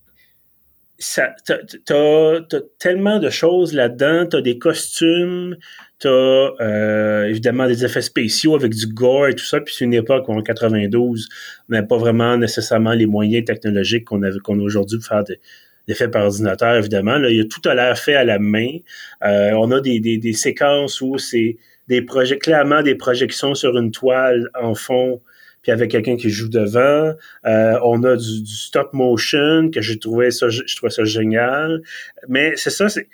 t'as, 1.86 2.62
tellement 2.80 3.20
de 3.20 3.30
choses 3.30 3.74
là-dedans. 3.74 4.28
T'as 4.28 4.42
des 4.42 4.58
costumes, 4.58 5.58
t'as 6.00 6.10
euh, 6.10 7.25
évidemment 7.25 7.68
des 7.68 7.84
effets 7.86 8.02
spéciaux 8.02 8.56
avec 8.56 8.74
du 8.74 8.88
gore 8.88 9.28
et 9.28 9.36
tout 9.36 9.46
ça. 9.46 9.60
Puis 9.62 9.75
c'est 9.78 9.86
une 9.86 9.94
époque 9.94 10.28
où 10.28 10.34
en 10.34 10.42
92, 10.42 11.30
on 11.70 11.74
n'avait 11.74 11.88
pas 11.88 11.98
vraiment 11.98 12.38
nécessairement 12.38 12.94
les 12.94 13.06
moyens 13.06 13.46
technologiques 13.46 14.06
qu'on 14.06 14.22
qu'on 14.44 14.60
a 14.60 14.64
aujourd'hui 14.64 15.00
pour 15.00 15.08
faire 15.08 15.24
des, 15.24 15.94
faits 15.94 16.12
par 16.12 16.25
ordinateur, 16.25 16.75
évidemment. 16.75 17.18
Là, 17.18 17.30
il 17.30 17.38
y 17.38 17.42
a 17.42 17.46
tout 17.46 17.68
à 17.68 17.75
l'air 17.75 17.98
fait 17.98 18.16
à 18.16 18.24
la 18.24 18.40
main. 18.40 18.78
Euh, 19.24 19.52
on 19.52 19.72
a 19.72 19.82
des, 19.82 20.00
des, 20.00 20.18
des 20.18 20.34
séquences 20.34 21.02
où 21.02 21.18
c'est 21.18 21.58
des 21.88 22.02
projets, 22.02 22.40
clairement 22.40 22.82
des 22.82 22.96
projections 22.96 23.54
sur 23.54 23.78
une 23.78 23.92
toile 23.92 24.50
en 24.60 24.74
fond 24.74 25.22
puis 25.65 25.72
avec 25.72 25.89
quelqu'un 25.89 26.15
qui 26.15 26.29
joue 26.29 26.48
devant. 26.48 27.15
Euh, 27.48 27.79
on 27.84 28.03
a 28.03 28.15
du, 28.15 28.43
du, 28.43 28.55
stop 28.55 28.93
motion 28.93 29.72
que 29.74 29.81
j'ai 29.81 29.98
trouvé 29.98 30.29
ça, 30.29 30.48
je, 30.48 30.62
je 30.67 30.75
trouvais 30.75 30.91
ça 30.91 31.05
génial. 31.05 31.81
Mais 32.27 32.53
c'est 32.55 32.69
ça, 32.69 32.88
c'est 32.88 33.07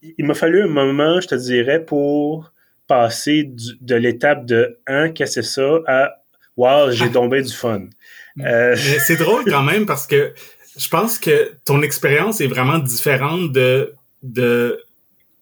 il 0.00 0.24
m'a 0.24 0.34
fallu 0.34 0.62
un 0.62 0.68
moment, 0.68 1.20
je 1.20 1.26
te 1.26 1.34
dirais, 1.34 1.84
pour 1.84 2.52
passer 2.86 3.42
du, 3.42 3.72
de 3.80 3.96
l'étape 3.96 4.46
de 4.46 4.78
hein, 4.86 5.10
qu'est-ce 5.10 5.40
que 5.40 5.42
c'est 5.42 5.60
ça 5.60 5.80
à 5.88 6.22
wow, 6.56 6.92
j'ai 6.92 7.10
tombé 7.10 7.42
du 7.42 7.52
fun. 7.52 7.82
Euh... 8.38 8.76
c'est 8.76 9.16
drôle 9.16 9.44
quand 9.44 9.64
même 9.64 9.86
parce 9.86 10.06
que 10.06 10.32
je 10.78 10.88
pense 10.88 11.18
que 11.18 11.50
ton 11.64 11.82
expérience 11.82 12.40
est 12.40 12.46
vraiment 12.46 12.78
différente 12.78 13.50
de 13.50 13.92
de 14.22 14.78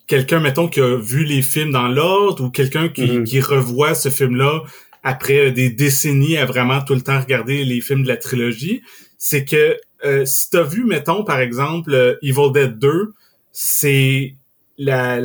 quelqu'un 0.06 0.40
mettons 0.40 0.68
qui 0.68 0.80
a 0.80 0.96
vu 0.96 1.24
les 1.24 1.42
films 1.42 1.70
dans 1.70 1.88
l'ordre 1.88 2.44
ou 2.44 2.50
quelqu'un 2.50 2.88
qui, 2.88 3.02
mm 3.02 3.06
-hmm. 3.06 3.24
qui 3.24 3.40
revoit 3.42 3.94
ce 3.94 4.08
film-là 4.08 4.62
après 5.02 5.52
des 5.52 5.70
décennies 5.70 6.36
à 6.36 6.44
vraiment 6.44 6.82
tout 6.82 6.94
le 6.94 7.00
temps 7.00 7.20
regarder 7.20 7.64
les 7.64 7.80
films 7.80 8.02
de 8.02 8.08
la 8.08 8.16
trilogie, 8.16 8.82
c'est 9.16 9.44
que 9.44 9.76
euh, 10.04 10.24
si 10.24 10.50
t'as 10.50 10.62
vu, 10.62 10.84
mettons, 10.84 11.24
par 11.24 11.40
exemple, 11.40 11.92
euh, 11.92 12.16
Evil 12.22 12.52
Dead 12.52 12.78
2, 12.78 13.14
c'est 13.52 14.34
la, 14.78 15.18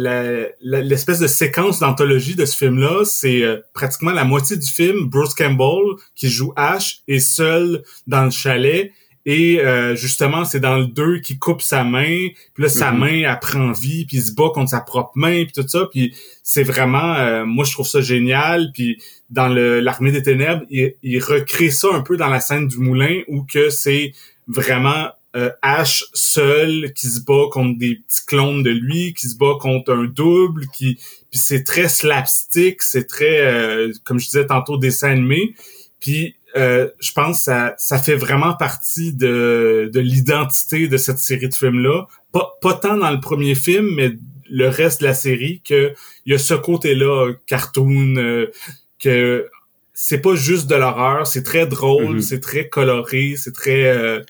l'espèce 0.62 1.20
la, 1.20 1.28
de 1.28 1.28
séquence 1.28 1.80
d'anthologie 1.80 2.36
de 2.36 2.46
ce 2.46 2.58
film-là, 2.58 3.06
c'est 3.06 3.44
euh, 3.44 3.58
pratiquement 3.74 4.12
la 4.12 4.24
moitié 4.24 4.58
du 4.58 4.68
film. 4.68 5.06
Bruce 5.06 5.36
Campbell, 5.36 5.96
qui 6.16 6.30
joue 6.30 6.54
Ash, 6.56 7.04
est 7.08 7.20
seul 7.20 7.84
dans 8.08 8.26
le 8.26 8.32
chalet. 8.32 8.92
Et 9.26 9.62
euh, 9.62 9.96
justement, 9.96 10.44
c'est 10.44 10.60
dans 10.60 10.78
le 10.78 10.88
2 10.88 11.20
qu'il 11.20 11.40
coupe 11.40 11.62
sa 11.62 11.84
main, 11.84 12.28
puis 12.54 12.64
là, 12.64 12.70
sa 12.70 12.92
mm 12.92 12.96
-hmm. 12.96 13.00
main, 13.00 13.32
elle 13.32 13.40
prend 13.40 13.72
vie, 13.72 14.06
puis 14.06 14.18
il 14.18 14.24
se 14.24 14.34
bat 14.34 14.50
contre 14.54 14.72
sa 14.72 14.82
propre 14.82 15.14
main, 15.16 15.46
puis 15.46 15.54
tout 15.54 15.68
ça. 15.68 15.88
Puis 15.92 16.14
c'est 16.44 16.64
vraiment... 16.64 17.16
Euh, 17.16 17.46
moi, 17.46 17.64
je 17.66 17.72
trouve 17.72 17.88
ça 17.88 18.02
génial. 18.02 18.72
Puis 18.74 19.02
dans 19.30 19.48
l'Armée 19.48 20.12
des 20.12 20.22
Ténèbres, 20.22 20.64
il, 20.70 20.94
il, 21.02 21.20
recrée 21.20 21.72
ça 21.72 21.88
un 21.94 22.02
peu 22.02 22.18
dans 22.18 22.28
la 22.28 22.42
scène 22.42 22.68
du 22.68 22.78
moulin, 22.78 23.22
où 23.28 23.44
que 23.44 23.70
c'est 23.70 24.14
vraiment 24.48 25.08
euh, 25.36 25.50
Ash 25.62 26.06
seul 26.14 26.94
qui 26.94 27.08
se 27.08 27.22
bat 27.22 27.46
contre 27.52 27.80
des 27.80 27.96
petits 27.96 28.26
clones 28.28 28.62
de 28.62 28.70
lui, 28.70 29.14
qui 29.14 29.30
se 29.30 29.38
bat 29.38 29.54
contre 29.60 29.94
un 29.94 30.04
double, 30.04 30.68
qui... 30.68 31.00
Puis 31.32 31.40
c'est 31.40 31.64
très 31.64 31.90
slapstick, 31.90 32.84
c'est 32.84 33.08
très, 33.08 33.40
euh, 33.40 33.92
comme 34.04 34.20
je 34.20 34.26
disais 34.26 34.46
tantôt, 34.46 34.78
dessin 34.78 35.10
animé. 35.10 35.56
Puis 36.00 36.36
euh, 36.56 36.90
je 37.00 37.12
pense 37.14 37.40
que 37.40 37.44
ça, 37.46 37.74
ça 37.78 37.98
fait 37.98 38.16
vraiment 38.16 38.54
partie 38.54 39.14
de, 39.14 39.90
de 39.92 40.00
l'identité 40.00 40.88
de 40.88 40.98
cette 40.98 41.18
série 41.18 41.50
de 41.50 41.54
films-là. 41.54 42.06
Pas, 42.32 42.52
pas 42.62 42.74
tant 42.74 42.98
dans 42.98 43.10
le 43.10 43.20
premier 43.20 43.56
film, 43.56 43.90
mais 43.96 44.12
le 44.54 44.68
reste 44.70 45.02
de 45.02 45.08
la 45.08 45.16
série, 45.16 45.62
que 45.68 45.94
il 46.26 46.32
y 46.32 46.36
a 46.36 46.38
ce 46.38 46.54
côté-là, 46.54 47.34
cartoon, 47.48 48.16
euh, 48.18 48.52
que 49.00 49.48
c'est 49.94 50.22
pas 50.22 50.36
juste 50.36 50.70
de 50.70 50.76
l'horreur, 50.76 51.26
c'est 51.26 51.44
très 51.44 51.66
drôle, 51.66 52.16
mm 52.16 52.18
-hmm. 52.18 52.22
c'est 52.22 52.40
très 52.40 52.70
coloré, 52.70 53.34
c'est 53.36 53.56
très 53.64 53.84
euh, 53.88 54.22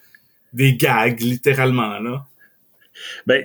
des 0.53 0.71
gags, 0.75 1.19
littéralement, 1.19 1.99
là. 1.99 2.25
Ben, 3.27 3.41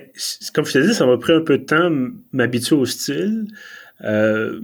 comme 0.53 0.65
je 0.65 0.73
te 0.73 0.79
dis, 0.79 0.93
ça 0.93 1.05
m'a 1.05 1.17
pris 1.17 1.33
un 1.33 1.41
peu 1.41 1.57
de 1.57 1.65
temps 1.65 1.89
m'habituer 2.31 2.77
au 2.83 2.85
style. 2.85 3.47
Euh, 4.05 4.61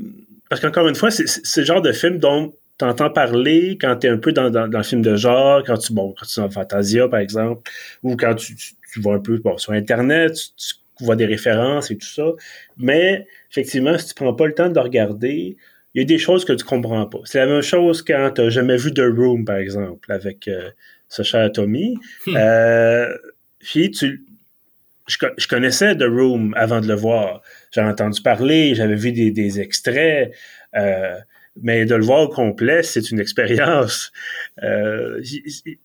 parce 0.50 0.62
qu'encore 0.62 0.88
une 0.88 1.00
fois, 1.02 1.12
c'est 1.12 1.62
le 1.64 1.66
genre 1.72 1.82
de 1.82 1.92
film 1.92 2.18
dont 2.20 2.54
t'entends 2.78 3.10
parler 3.10 3.78
quand 3.82 3.94
t'es 3.98 4.10
un 4.10 4.22
peu 4.26 4.32
dans, 4.32 4.50
dans, 4.50 4.68
dans, 4.74 4.82
le 4.86 4.90
film 4.92 5.02
de 5.02 5.16
genre, 5.26 5.64
quand 5.68 5.78
tu, 5.78 5.92
bon, 5.98 6.14
quand 6.18 6.26
tu 6.26 6.40
es 6.40 6.44
dans 6.44 6.52
Fantasia, 6.60 7.08
par 7.10 7.20
exemple, 7.20 7.62
ou 8.04 8.16
quand 8.16 8.36
tu, 8.36 8.56
tu, 8.56 8.68
tu 8.92 9.02
vas 9.02 9.14
un 9.20 9.24
peu 9.28 9.38
bon, 9.38 9.58
sur 9.58 9.74
Internet, 9.74 10.34
tu, 10.36 10.48
tu, 10.64 10.76
vois 11.04 11.16
des 11.16 11.26
références 11.26 11.92
et 11.92 11.98
tout 11.98 12.08
ça. 12.08 12.32
Mais, 12.78 13.28
effectivement, 13.52 13.98
si 13.98 14.08
tu 14.08 14.14
prends 14.14 14.34
pas 14.34 14.48
le 14.48 14.54
temps 14.54 14.70
de 14.70 14.80
regarder, 14.80 15.58
il 15.94 16.00
y 16.00 16.02
a 16.02 16.06
des 16.06 16.18
choses 16.18 16.46
que 16.46 16.54
tu 16.54 16.64
comprends 16.64 17.06
pas. 17.06 17.20
C'est 17.26 17.40
la 17.40 17.48
même 17.48 17.62
chose 17.62 18.02
quand 18.02 18.32
t'as 18.36 18.50
jamais 18.50 18.78
vu 18.78 18.94
The 18.94 19.04
Room, 19.16 19.46
par 19.46 19.58
exemple, 19.58 20.12
avec 20.12 20.48
euh, 20.48 20.70
ce 21.10 21.24
cher 21.24 21.52
Tommy. 21.52 21.96
Hmm. 22.28 22.36
Euh, 22.36 23.18
puis, 23.60 23.92
tu, 23.92 24.26
je, 25.08 25.18
je, 25.38 25.48
connaissais 25.48 25.96
The 25.96 26.04
Room 26.04 26.54
avant 26.58 26.82
de 26.82 26.88
le 26.88 26.96
voir. 26.96 27.42
J'avais 27.72 27.90
entendu 27.90 28.22
parler, 28.22 28.76
j'avais 28.76 28.96
vu 28.96 29.12
des, 29.12 29.32
des 29.32 29.60
extraits. 29.60 30.34
Euh, 30.76 31.16
mais 31.62 31.86
de 31.86 31.96
le 31.96 32.04
voir 32.04 32.22
au 32.22 32.28
complet, 32.28 32.84
c'est 32.84 33.12
une 33.12 33.20
expérience. 33.20 34.12
Euh, 34.64 35.22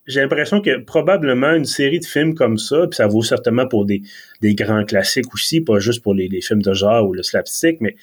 J'ai 0.06 0.20
l'impression 0.20 0.60
que 0.60 0.78
probablement 0.78 1.52
une 1.52 1.64
série 1.64 1.98
de 1.98 2.04
films 2.04 2.36
comme 2.36 2.56
ça, 2.56 2.86
puis 2.86 2.96
ça 2.96 3.08
vaut 3.08 3.22
certainement 3.22 3.66
pour 3.66 3.84
des, 3.84 4.02
des 4.42 4.54
grands 4.54 4.84
classiques 4.84 5.34
aussi, 5.34 5.60
pas 5.60 5.80
juste 5.80 6.04
pour 6.04 6.14
les, 6.14 6.28
les 6.28 6.40
films 6.40 6.62
de 6.62 6.72
genre 6.72 7.08
ou 7.08 7.12
le 7.12 7.24
slapstick, 7.24 7.80
mais 7.80 7.96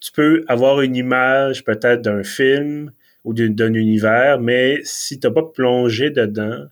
tu 0.00 0.12
peux 0.12 0.44
avoir 0.48 0.82
une 0.82 0.96
image 0.96 1.64
peut-être 1.64 2.02
d'un 2.02 2.22
film 2.22 2.92
ou 3.24 3.32
d'un 3.32 3.72
univers, 3.72 4.38
mais 4.38 4.80
si 4.84 5.18
tu 5.18 5.26
n'as 5.26 5.32
pas 5.32 5.44
plongé 5.44 6.10
dedans, 6.10 6.66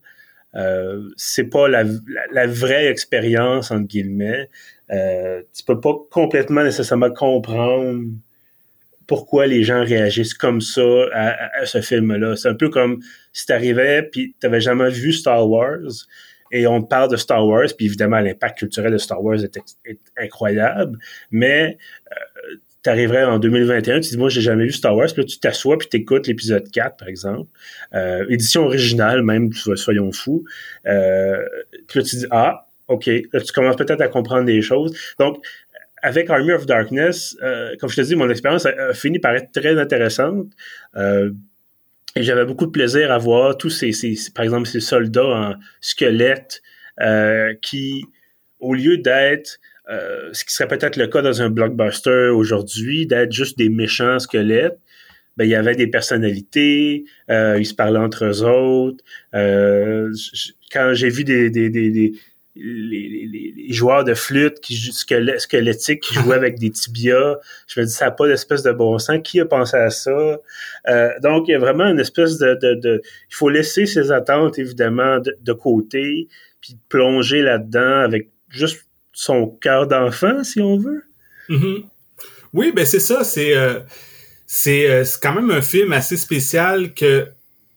euh, 0.56 1.08
c'est 1.16 1.48
pas 1.48 1.68
la, 1.68 1.84
la, 2.32 2.46
vraie 2.46 2.86
expérience 2.86 3.70
entre 3.70 3.86
guillemets. 3.86 4.50
Euh, 4.90 5.42
tu 5.54 5.62
peux 5.64 5.80
pas 5.80 5.94
complètement 6.10 6.64
nécessairement 6.64 7.10
comprendre 7.10 8.02
pourquoi 9.10 9.48
les 9.48 9.64
gens 9.64 9.82
réagissent 9.82 10.34
comme 10.34 10.60
ça 10.60 10.88
à, 11.12 11.66
ce 11.66 11.80
film-là. 11.80 12.36
C'est 12.36 12.46
un 12.46 12.54
peu 12.54 12.68
comme 12.68 13.00
si 13.32 13.44
tu 13.44 13.52
arrivais 13.52 14.04
puis 14.04 14.36
tu 14.40 14.46
n'avais 14.46 14.60
jamais 14.60 14.88
vu 14.88 15.12
Star 15.12 15.50
Wars 15.50 16.06
et 16.52 16.68
on 16.68 16.80
parle 16.80 17.10
de 17.10 17.16
Star 17.16 17.44
Wars, 17.44 17.66
puis 17.76 17.86
évidemment 17.86 18.20
l'impact 18.20 18.58
culturel 18.58 18.92
de 18.92 18.98
Star 18.98 19.20
Wars 19.20 19.38
est, 19.42 19.58
incroyable, 20.16 20.96
mais 21.32 21.76
euh, 22.12 22.54
tu 22.84 22.88
arriverais 22.88 23.24
en 23.24 23.40
2021, 23.40 23.98
tu 23.98 24.10
dis 24.10 24.16
moi 24.16 24.28
j'ai 24.28 24.42
jamais 24.42 24.66
vu 24.66 24.72
Star 24.72 24.94
Wars, 24.94 25.08
puis 25.12 25.22
là 25.22 25.28
tu 25.28 25.40
t'assois 25.40 25.76
puis 25.76 25.88
t'écoutes 25.88 26.28
l'épisode 26.28 26.70
4 26.70 26.96
par 26.96 27.08
exemple, 27.08 27.50
euh, 27.94 28.24
édition 28.28 28.62
originale 28.62 29.24
même, 29.24 29.52
soyons 29.52 30.12
fous. 30.12 30.44
Euh, 30.86 31.44
puis 31.88 31.98
là 31.98 32.04
tu 32.04 32.14
dis 32.14 32.26
ah 32.30 32.68
ok, 32.86 33.06
là 33.32 33.40
tu 33.40 33.52
commences 33.52 33.76
peut-être 33.76 34.02
à 34.02 34.06
comprendre 34.06 34.44
des 34.44 34.62
choses. 34.62 34.96
Donc 35.18 35.44
avec 36.02 36.30
Army 36.30 36.52
of 36.52 36.66
Darkness, 36.66 37.36
euh, 37.42 37.74
comme 37.80 37.90
je 37.90 37.96
te 37.96 38.00
dis, 38.00 38.16
mon 38.16 38.28
expérience 38.30 38.66
a, 38.66 38.92
fini 38.94 39.18
par 39.18 39.34
être 39.34 39.52
très 39.52 39.78
intéressante. 39.78 40.48
Euh, 40.96 41.30
et 42.16 42.22
j'avais 42.22 42.44
beaucoup 42.44 42.66
de 42.66 42.72
plaisir 42.72 43.12
à 43.12 43.18
voir 43.18 43.56
tous 43.56 43.70
ces, 43.70 43.92
ces 43.92 44.16
par 44.34 44.44
exemple, 44.44 44.66
ces 44.66 44.80
soldats 44.80 45.24
en 45.24 45.54
squelette 45.80 46.62
euh, 47.00 47.54
qui, 47.60 48.04
au 48.58 48.74
lieu 48.74 48.98
d'être 48.98 49.58
euh, 49.90 50.30
ce 50.32 50.44
qui 50.44 50.54
serait 50.54 50.68
peut-être 50.68 50.96
le 50.96 51.08
cas 51.08 51.20
dans 51.20 51.42
un 51.42 51.50
blockbuster 51.50 52.28
aujourd'hui, 52.28 53.06
d'être 53.06 53.32
juste 53.32 53.58
des 53.58 53.68
méchants 53.68 54.20
squelettes, 54.20 54.78
ben, 55.36 55.44
il 55.44 55.50
y 55.50 55.54
avait 55.54 55.74
des 55.74 55.88
personnalités, 55.88 57.04
euh, 57.30 57.56
ils 57.58 57.66
se 57.66 57.74
parlaient 57.74 57.98
entre 57.98 58.26
eux 58.26 58.42
autres. 58.42 59.02
Euh, 59.34 60.12
quand 60.72 60.92
j'ai 60.94 61.08
vu 61.08 61.24
des, 61.24 61.50
des, 61.50 61.70
des, 61.70 61.90
des 61.90 62.12
les, 62.56 63.72
joueurs 63.72 64.04
de 64.04 64.14
flûte 64.14 64.60
qui 64.60 64.76
squelettiques 64.76 66.00
qui 66.00 66.14
jouaient 66.14 66.36
avec 66.36 66.58
des 66.58 66.70
tibias. 66.70 67.36
Je 67.68 67.80
me 67.80 67.86
dis, 67.86 67.92
ça 67.92 68.06
n'a 68.06 68.10
pas 68.10 68.26
d'espèce 68.26 68.62
de 68.62 68.72
bon 68.72 68.98
sens. 68.98 69.18
Qui 69.22 69.40
a 69.40 69.46
pensé 69.46 69.76
à 69.76 69.90
ça? 69.90 70.38
Euh, 70.88 71.10
donc, 71.22 71.48
il 71.48 71.52
y 71.52 71.54
a 71.54 71.58
vraiment 71.58 71.86
une 71.86 72.00
espèce 72.00 72.38
de, 72.38 73.02
Il 73.30 73.34
faut 73.34 73.48
laisser 73.48 73.86
ses 73.86 74.10
attentes, 74.10 74.58
évidemment, 74.58 75.18
de, 75.20 75.52
côté, 75.52 76.28
puis 76.60 76.76
plonger 76.88 77.42
là-dedans 77.42 78.00
avec 78.00 78.28
juste 78.48 78.84
son 79.12 79.46
cœur 79.46 79.86
d'enfant, 79.86 80.42
si 80.42 80.60
on 80.60 80.78
veut. 80.78 81.04
Mm-hmm. 81.48 81.84
Oui, 82.52 82.72
ben 82.74 82.84
c'est 82.84 83.00
ça. 83.00 83.22
C'est 83.22 83.56
euh, 83.56 83.80
euh, 84.66 85.04
c'est 85.04 85.20
quand 85.22 85.34
même 85.34 85.50
un 85.50 85.62
film 85.62 85.92
assez 85.92 86.16
spécial 86.16 86.94
que 86.94 87.28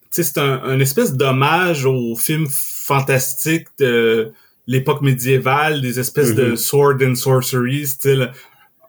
c'est 0.10 0.38
un, 0.38 0.62
un 0.64 0.80
espèce 0.80 1.14
d'hommage 1.14 1.86
au 1.86 2.16
film 2.16 2.48
fantastique 2.50 3.68
de 3.80 4.32
l'époque 4.68 5.02
médiévale, 5.02 5.82
des 5.82 6.00
espèces 6.00 6.36
de 6.36 6.52
mm-hmm. 6.52 6.56
sword 6.56 6.98
and 7.04 7.16
sorcery, 7.16 7.86
style. 7.86 8.32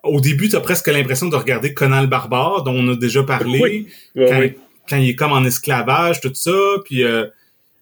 Au 0.03 0.21
début, 0.21 0.49
tu 0.49 0.57
as 0.57 0.61
presque 0.61 0.89
l'impression 0.89 1.29
de 1.29 1.37
regarder 1.37 1.75
Conan 1.75 2.03
le 2.03 2.07
barbare, 2.07 2.63
dont 2.63 2.75
on 2.75 2.93
a 2.93 2.97
déjà 2.97 3.23
parlé, 3.23 3.87
quand, 4.17 4.97
il 4.97 5.09
est 5.09 5.15
comme 5.15 5.33
en 5.33 5.45
esclavage, 5.45 6.21
tout 6.21 6.31
ça, 6.35 6.53
puis 6.85 7.03
euh, 7.03 7.27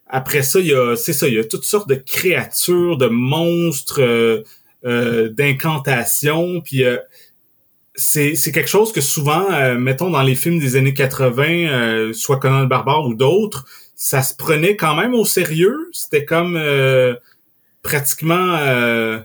après 0.06 0.42
ça, 0.42 0.60
il 0.60 0.66
y 0.66 0.74
a, 0.74 0.94
c'est 0.94 1.12
ça, 1.12 1.26
il 1.26 1.34
y 1.34 1.38
a 1.38 1.44
toutes 1.44 1.64
sortes 1.64 1.88
de 1.88 1.96
créatures, 1.96 2.96
de 2.96 3.08
monstres, 3.08 4.00
euh, 4.00 4.42
euh 4.84 5.28
d'incantations, 5.30 6.60
puis 6.60 6.84
euh, 6.84 6.96
c'est, 7.96 8.36
c'est 8.36 8.52
quelque 8.52 8.70
chose 8.70 8.92
que 8.92 9.00
souvent, 9.00 9.76
mettons 9.76 10.08
dans 10.08 10.22
les 10.22 10.34
films 10.34 10.58
des 10.58 10.76
années 10.76 10.94
80, 10.94 12.12
soit 12.14 12.38
Conan 12.38 12.60
le 12.60 12.66
barbare 12.66 13.04
ou 13.04 13.14
d'autres, 13.14 13.66
ça 13.96 14.22
se 14.22 14.34
prenait 14.34 14.76
quand 14.76 14.94
même 14.94 15.12
au 15.12 15.26
sérieux. 15.26 15.90
C'était 15.92 16.24
comme 16.24 16.58
pratiquement 17.82 18.56
euh, 18.58 19.20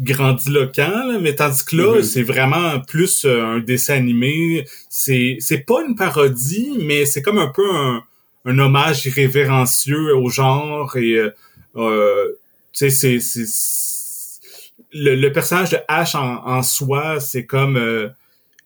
grandiloquent, 0.00 1.20
mais 1.20 1.34
tandis 1.34 1.64
que 1.64 1.76
là, 1.76 1.98
mm-hmm. 1.98 2.02
c'est 2.02 2.22
vraiment 2.22 2.80
plus 2.80 3.24
euh, 3.24 3.44
un 3.44 3.58
dessin 3.60 3.94
animé. 3.94 4.64
C'est 4.88 5.36
c'est 5.40 5.64
pas 5.64 5.82
une 5.86 5.94
parodie, 5.94 6.78
mais 6.80 7.06
c'est 7.06 7.22
comme 7.22 7.38
un 7.38 7.52
peu 7.54 7.68
un, 7.74 8.02
un 8.44 8.58
hommage 8.58 9.06
irrévérencieux 9.06 10.16
au 10.16 10.28
genre 10.28 10.96
et 10.96 11.14
euh, 11.14 11.30
euh 11.76 12.32
tu 12.72 12.90
sais 12.90 13.20
c'est 13.20 13.42
le, 14.94 15.14
le, 15.14 15.32
personnage 15.32 15.70
de 15.70 15.78
Ash 15.88 16.14
en, 16.14 16.46
en 16.46 16.62
soi, 16.62 17.20
c'est 17.20 17.44
comme 17.44 17.76
euh, 17.76 18.08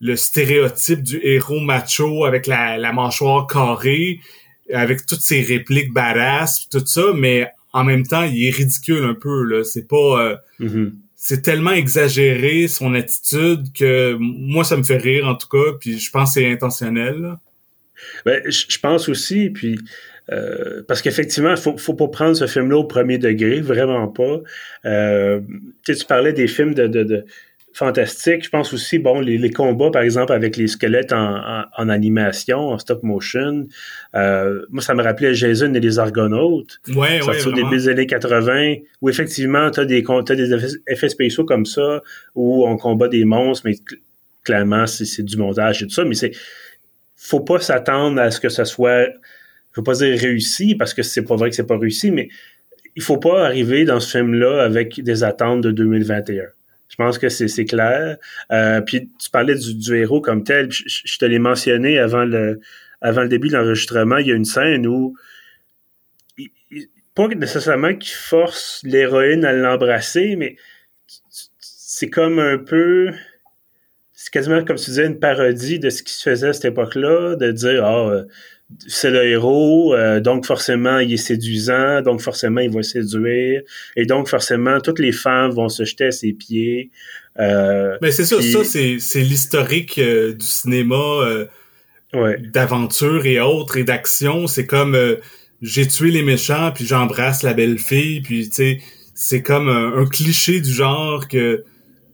le 0.00 0.16
stéréotype 0.16 1.02
du 1.02 1.20
héros 1.22 1.60
macho 1.60 2.24
avec 2.24 2.46
la, 2.46 2.78
la 2.78 2.92
mâchoire 2.92 3.46
carrée, 3.46 4.20
avec 4.72 5.06
toutes 5.06 5.20
ses 5.20 5.42
répliques 5.42 5.92
badass, 5.92 6.68
tout 6.68 6.84
ça, 6.84 7.12
mais 7.14 7.50
en 7.76 7.84
même 7.84 8.06
temps, 8.06 8.22
il 8.22 8.46
est 8.46 8.50
ridicule 8.50 9.04
un 9.04 9.14
peu 9.14 9.44
là. 9.44 9.62
C'est 9.62 9.86
pas, 9.86 9.96
euh, 9.96 10.36
mm-hmm. 10.60 10.92
c'est 11.14 11.42
tellement 11.42 11.72
exagéré 11.72 12.68
son 12.68 12.94
attitude 12.94 13.70
que 13.74 14.16
moi 14.18 14.64
ça 14.64 14.78
me 14.78 14.82
fait 14.82 14.96
rire 14.96 15.26
en 15.26 15.34
tout 15.34 15.48
cas. 15.48 15.76
Puis 15.78 15.98
je 15.98 16.10
pense 16.10 16.34
que 16.34 16.40
c'est 16.40 16.50
intentionnel. 16.50 17.36
Ben, 18.24 18.42
je 18.50 18.78
pense 18.78 19.10
aussi. 19.10 19.50
Puis 19.50 19.78
euh, 20.32 20.82
parce 20.88 21.02
qu'effectivement, 21.02 21.50
il 21.50 21.56
faut, 21.58 21.76
faut 21.76 21.94
pas 21.94 22.08
prendre 22.08 22.34
ce 22.34 22.46
film-là 22.46 22.78
au 22.78 22.84
premier 22.84 23.18
degré, 23.18 23.60
vraiment 23.60 24.08
pas. 24.08 24.40
Euh, 24.86 25.40
tu 25.84 25.94
parlais 26.08 26.32
des 26.32 26.48
films 26.48 26.74
de, 26.74 26.86
de 26.86 27.24
fantastique. 27.76 28.42
Je 28.42 28.48
pense 28.48 28.72
aussi, 28.72 28.98
bon, 28.98 29.20
les, 29.20 29.36
les, 29.36 29.50
combats, 29.50 29.90
par 29.90 30.00
exemple, 30.00 30.32
avec 30.32 30.56
les 30.56 30.66
squelettes 30.66 31.12
en, 31.12 31.64
en, 31.76 31.88
animation, 31.90 32.70
en 32.70 32.78
stop 32.78 33.02
motion. 33.02 33.66
Euh, 34.14 34.62
moi, 34.70 34.82
ça 34.82 34.94
me 34.94 35.02
rappelait 35.02 35.34
Jason 35.34 35.74
et 35.74 35.80
les 35.80 35.98
Argonautes. 35.98 36.80
Ouais, 36.88 37.22
ouais, 37.22 37.46
au 37.46 37.52
début 37.52 37.76
des 37.76 37.88
années 37.90 38.06
80, 38.06 38.76
où 39.02 39.10
effectivement, 39.10 39.70
tu 39.70 39.80
as 39.80 39.84
des, 39.84 40.02
as 40.08 40.34
des 40.34 40.78
effets 40.88 41.08
spéciaux 41.10 41.44
comme 41.44 41.66
ça, 41.66 42.02
où 42.34 42.66
on 42.66 42.78
combat 42.78 43.08
des 43.08 43.26
monstres, 43.26 43.66
mais 43.66 43.74
clairement, 44.42 44.86
c'est 44.86 45.22
du 45.22 45.36
montage 45.36 45.82
et 45.82 45.86
tout 45.86 45.92
ça. 45.92 46.04
Mais 46.06 46.14
c'est 46.14 46.32
faut 47.14 47.40
pas 47.40 47.60
s'attendre 47.60 48.18
à 48.20 48.30
ce 48.30 48.40
que 48.40 48.48
ce 48.48 48.64
soit, 48.64 49.04
je 49.04 49.80
veux 49.80 49.82
pas 49.82 49.94
dire 49.94 50.18
réussi, 50.18 50.76
parce 50.76 50.94
que 50.94 51.02
c'est 51.02 51.24
pas 51.24 51.36
vrai 51.36 51.50
que 51.50 51.56
c'est 51.56 51.66
pas 51.66 51.76
réussi, 51.76 52.10
mais 52.10 52.30
il 52.94 53.02
faut 53.02 53.18
pas 53.18 53.44
arriver 53.44 53.84
dans 53.84 54.00
ce 54.00 54.16
film-là 54.16 54.62
avec 54.62 55.02
des 55.02 55.24
attentes 55.24 55.60
de 55.60 55.70
2021. 55.72 56.44
Je 56.98 57.04
pense 57.04 57.18
que 57.18 57.28
c'est 57.28 57.64
clair. 57.66 58.16
Euh, 58.50 58.80
puis 58.80 59.10
tu 59.20 59.28
parlais 59.28 59.54
du, 59.54 59.96
héros 59.96 60.22
comme 60.22 60.44
tel. 60.44 60.70
Je, 60.70 61.18
te 61.18 61.26
l'ai 61.26 61.38
mentionné 61.38 61.98
avant 61.98 62.24
le, 62.24 62.60
avant 63.02 63.22
le 63.22 63.28
début 63.28 63.48
de 63.48 63.52
l'enregistrement. 63.52 64.16
Il 64.16 64.28
y 64.28 64.32
a 64.32 64.34
une 64.34 64.46
scène 64.46 64.86
où, 64.86 65.14
pas 67.14 67.28
nécessairement 67.28 67.94
qu'il 67.94 68.14
force 68.14 68.80
l'héroïne 68.82 69.44
à 69.44 69.52
l'embrasser, 69.52 70.36
mais 70.36 70.56
c'est 71.60 72.08
comme 72.08 72.38
un 72.38 72.58
peu 72.58 73.12
c'est 74.12 74.32
quasiment 74.32 74.64
comme 74.64 74.76
tu 74.76 74.86
disais 74.86 75.06
une 75.06 75.18
parodie 75.18 75.78
de 75.78 75.90
ce 75.90 76.02
qui 76.02 76.14
se 76.14 76.22
faisait 76.22 76.48
à 76.48 76.52
cette 76.54 76.64
époque-là, 76.64 77.36
de 77.36 77.52
dire 77.52 77.84
ah 77.84 78.22
c'est 78.86 79.10
le 79.10 79.24
héros, 79.24 79.94
euh, 79.94 80.20
donc 80.20 80.44
forcément 80.44 80.98
il 80.98 81.12
est 81.12 81.18
séduisant, 81.18 82.02
donc 82.02 82.20
forcément 82.20 82.60
il 82.60 82.70
va 82.70 82.82
séduire, 82.82 83.62
et 83.96 84.06
donc 84.06 84.28
forcément 84.28 84.80
toutes 84.80 84.98
les 84.98 85.12
femmes 85.12 85.52
vont 85.52 85.68
se 85.68 85.84
jeter 85.84 86.06
à 86.06 86.10
ses 86.10 86.32
pieds. 86.32 86.90
Euh, 87.38 87.96
Mais 88.02 88.10
c'est 88.10 88.24
ça, 88.24 88.40
ça 88.40 88.64
c'est, 88.64 89.20
l'historique 89.20 89.98
euh, 89.98 90.32
du 90.32 90.44
cinéma 90.44 91.46
ouais. 92.14 92.38
d'aventure 92.52 93.26
et 93.26 93.40
autres 93.40 93.76
et 93.76 93.84
d'action. 93.84 94.46
C'est 94.46 94.66
comme 94.66 94.96
j'ai 95.62 95.86
tué 95.86 96.10
les 96.10 96.22
méchants 96.22 96.72
puis 96.74 96.86
j'embrasse 96.86 97.42
la 97.42 97.54
belle 97.54 97.78
fille, 97.78 98.20
puis 98.20 98.48
tu 98.48 98.54
sais 98.54 98.80
c'est 99.14 99.42
comme 99.42 99.68
un 99.68 100.04
cliché 100.04 100.60
du 100.60 100.70
genre 100.70 101.26
que 101.28 101.64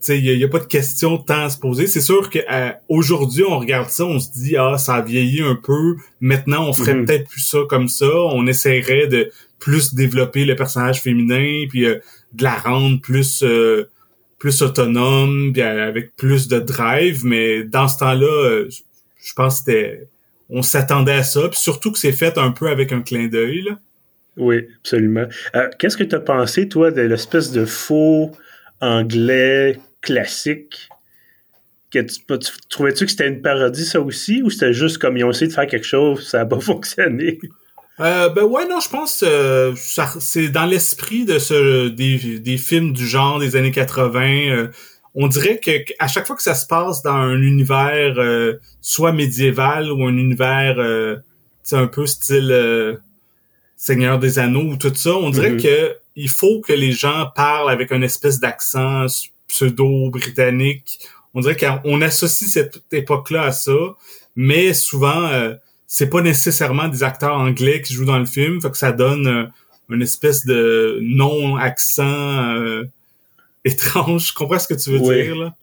il 0.08 0.36
n'y 0.36 0.44
a, 0.44 0.48
pas 0.48 0.58
de 0.58 0.64
question 0.66 1.18
tant 1.18 1.44
à 1.44 1.50
se 1.50 1.58
poser. 1.58 1.86
C'est 1.86 2.00
sûr 2.00 2.30
qu'aujourd'hui, 2.30 3.44
on 3.44 3.58
regarde 3.58 3.90
ça, 3.90 4.04
on 4.04 4.18
se 4.18 4.30
dit 4.32 4.56
ah 4.56 4.78
ça 4.78 4.96
a 4.96 5.02
vieilli 5.02 5.42
un 5.42 5.54
peu. 5.54 5.96
Maintenant, 6.20 6.68
on 6.68 6.72
ferait 6.72 6.94
mhm. 6.94 7.06
peut-être 7.06 7.28
plus 7.28 7.40
ça 7.40 7.58
comme 7.68 7.88
ça. 7.88 8.08
On 8.08 8.46
essaierait 8.46 9.06
de 9.06 9.30
plus 9.58 9.94
développer 9.94 10.44
le 10.44 10.56
personnage 10.56 11.00
féminin, 11.02 11.66
puis 11.68 11.84
euh, 11.86 11.98
de 12.32 12.42
la 12.42 12.54
rendre 12.56 13.00
plus 13.00 13.42
euh, 13.42 13.88
plus 14.38 14.62
autonome, 14.62 15.52
puis 15.52 15.62
euh, 15.62 15.86
avec 15.86 16.16
plus 16.16 16.48
de 16.48 16.58
drive. 16.58 17.24
Mais 17.24 17.62
dans 17.62 17.88
ce 17.88 17.98
temps-là, 17.98 18.64
je 18.68 19.32
pense 19.34 19.54
que 19.54 19.58
c'était 19.58 20.06
on 20.48 20.62
s'attendait 20.62 21.12
à 21.12 21.22
ça. 21.22 21.48
Puis 21.48 21.58
surtout 21.58 21.92
que 21.92 21.98
c'est 21.98 22.12
fait 22.12 22.38
un 22.38 22.50
peu 22.50 22.68
avec 22.68 22.92
un 22.92 23.02
clin 23.02 23.28
d'œil. 23.28 23.68
Oui, 24.36 24.66
absolument. 24.80 25.26
Qu'est-ce 25.78 25.96
que 25.96 26.04
tu 26.04 26.14
as 26.14 26.20
pensé, 26.20 26.68
toi, 26.68 26.90
de 26.90 27.02
l'espèce 27.02 27.52
de 27.52 27.64
faux 27.64 28.32
anglais 28.80 29.78
classique. 30.02 30.88
Que 31.90 32.00
tu, 32.00 32.20
trouvais-tu 32.70 33.04
que 33.04 33.10
c'était 33.10 33.28
une 33.28 33.42
parodie, 33.42 33.84
ça 33.84 34.00
aussi, 34.00 34.42
ou 34.42 34.50
c'était 34.50 34.72
juste 34.72 34.98
comme 34.98 35.16
ils 35.16 35.24
ont 35.24 35.30
essayé 35.30 35.48
de 35.48 35.52
faire 35.52 35.66
quelque 35.66 35.86
chose, 35.86 36.26
ça 36.28 36.38
n'a 36.38 36.46
pas 36.46 36.60
fonctionné? 36.60 37.38
Euh, 38.00 38.30
ben 38.30 38.44
ouais, 38.44 38.66
non, 38.66 38.80
je 38.80 38.88
pense 38.88 39.22
euh, 39.26 39.74
c'est 39.76 40.48
dans 40.48 40.64
l'esprit 40.64 41.26
de 41.26 41.38
ce 41.38 41.88
des, 41.88 42.38
des, 42.38 42.56
films 42.56 42.94
du 42.94 43.06
genre 43.06 43.38
des 43.38 43.54
années 43.54 43.70
80. 43.70 44.20
Euh, 44.48 44.68
on 45.14 45.28
dirait 45.28 45.58
que 45.58 45.70
à 45.98 46.08
chaque 46.08 46.26
fois 46.26 46.36
que 46.36 46.42
ça 46.42 46.54
se 46.54 46.66
passe 46.66 47.02
dans 47.02 47.12
un 47.12 47.40
univers 47.40 48.14
euh, 48.18 48.54
soit 48.80 49.12
médiéval 49.12 49.90
ou 49.92 50.04
un 50.06 50.16
univers 50.16 50.76
euh, 50.78 51.16
un 51.72 51.86
peu 51.86 52.06
style 52.06 52.50
euh, 52.50 52.96
Seigneur 53.76 54.18
des 54.18 54.38
Anneaux 54.38 54.72
ou 54.72 54.76
tout 54.76 54.94
ça, 54.94 55.14
on 55.14 55.30
dirait 55.30 55.52
mm-hmm. 55.52 55.62
que 55.62 55.96
il 56.14 56.28
faut 56.28 56.60
que 56.60 56.72
les 56.72 56.92
gens 56.92 57.26
parlent 57.34 57.70
avec 57.70 57.90
une 57.90 58.02
espèce 58.02 58.38
d'accent 58.38 59.06
pseudo-britannique. 59.52 61.00
On 61.34 61.40
dirait 61.40 61.56
qu'on 61.56 62.00
associe 62.02 62.50
cette 62.50 62.82
époque-là 62.92 63.42
à 63.42 63.52
ça, 63.52 63.72
mais 64.36 64.74
souvent 64.74 65.26
euh, 65.26 65.54
c'est 65.86 66.10
pas 66.10 66.22
nécessairement 66.22 66.88
des 66.88 67.02
acteurs 67.02 67.36
anglais 67.36 67.82
qui 67.82 67.94
jouent 67.94 68.04
dans 68.04 68.18
le 68.18 68.26
film, 68.26 68.60
fait 68.60 68.70
que 68.70 68.78
ça 68.78 68.92
donne 68.92 69.50
une 69.88 70.02
espèce 70.02 70.46
de 70.46 70.98
non-accent 71.02 72.56
étrange. 73.64 74.28
Je 74.28 74.34
comprends 74.34 74.58
ce 74.58 74.68
que 74.68 74.74
tu 74.74 74.90
veux 74.90 75.00
dire, 75.00 75.36
là. 75.36 75.54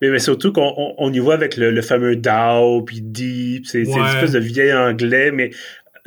Mais, 0.00 0.10
mais 0.10 0.18
surtout 0.20 0.52
qu'on 0.52 0.94
on, 0.96 1.12
y 1.12 1.18
voit 1.18 1.34
avec 1.34 1.56
le, 1.56 1.82
fameux 1.82 2.16
DAO, 2.16 2.82
puis 2.82 3.00
Deep, 3.00 3.66
c'est 3.66 3.82
une 3.82 4.04
espèce 4.06 4.32
de 4.32 4.38
vieil 4.38 4.72
anglais, 4.72 5.32
mais 5.32 5.50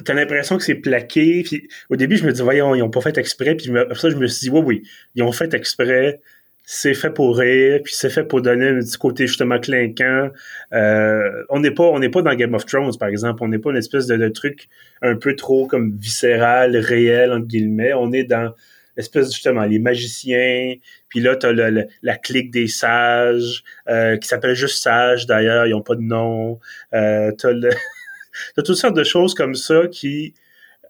t'as 0.03 0.13
l'impression 0.13 0.57
que 0.57 0.63
c'est 0.63 0.75
plaqué. 0.75 1.43
Puis 1.43 1.67
au 1.89 1.95
début, 1.95 2.17
je 2.17 2.25
me 2.25 2.31
dis, 2.31 2.41
voyons, 2.41 2.73
ils 2.75 2.81
ont 2.81 2.89
pas 2.89 3.01
fait 3.01 3.17
exprès. 3.17 3.55
Puis 3.55 3.75
après 3.77 3.99
ça, 3.99 4.09
je 4.09 4.15
me 4.15 4.27
suis 4.27 4.49
dit, 4.49 4.49
oui, 4.49 4.61
oui, 4.65 4.83
ils 5.15 5.23
ont 5.23 5.31
fait 5.31 5.53
exprès. 5.53 6.21
C'est 6.63 6.93
fait 6.93 7.09
pour 7.09 7.37
rire, 7.37 7.81
puis 7.83 7.93
c'est 7.93 8.09
fait 8.09 8.23
pour 8.23 8.41
donner 8.41 8.69
un 8.69 8.79
petit 8.79 8.97
côté 8.97 9.27
justement 9.27 9.59
clinquant. 9.59 10.29
Euh, 10.73 11.43
on 11.49 11.59
n'est 11.59 11.71
pas, 11.71 11.83
on 11.83 11.99
n'est 11.99 12.09
pas 12.09 12.21
dans 12.21 12.33
Game 12.33 12.53
of 12.53 12.65
Thrones, 12.65 12.95
par 12.97 13.09
exemple. 13.09 13.43
On 13.43 13.49
n'est 13.49 13.59
pas 13.59 13.71
une 13.71 13.77
espèce 13.77 14.07
de, 14.07 14.29
truc 14.29 14.69
un 15.01 15.15
peu 15.15 15.35
trop 15.35 15.67
comme 15.67 15.91
viscéral, 15.97 16.77
réel 16.77 17.33
entre 17.33 17.47
guillemets. 17.47 17.93
On 17.93 18.11
est 18.13 18.23
dans 18.23 18.53
espèce 18.97 19.31
justement 19.31 19.63
les 19.63 19.79
magiciens, 19.79 20.75
puis 21.09 21.21
là 21.21 21.35
t'as 21.35 21.51
le, 21.51 21.87
la 22.01 22.17
clique 22.17 22.51
des 22.51 22.67
sages 22.67 23.63
euh, 23.89 24.17
qui 24.17 24.27
s'appelle 24.27 24.55
juste 24.55 24.81
sages 24.81 25.25
d'ailleurs, 25.25 25.65
ils 25.67 25.73
ont 25.73 25.81
pas 25.81 25.95
de 25.95 26.01
nom. 26.01 26.59
Euh, 26.93 27.31
t'as 27.37 27.51
le 27.51 27.69
t'as 28.55 28.61
toutes 28.61 28.75
sortes 28.75 28.95
de 28.95 29.03
choses 29.03 29.33
comme 29.33 29.55
ça 29.55 29.87
qui 29.87 30.33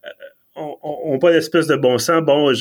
euh, 0.06 0.62
ont, 0.84 1.20
pas 1.20 1.32
d'espèce 1.32 1.68
de 1.68 1.76
bon 1.76 1.98
sens. 1.98 2.22
Bon, 2.24 2.52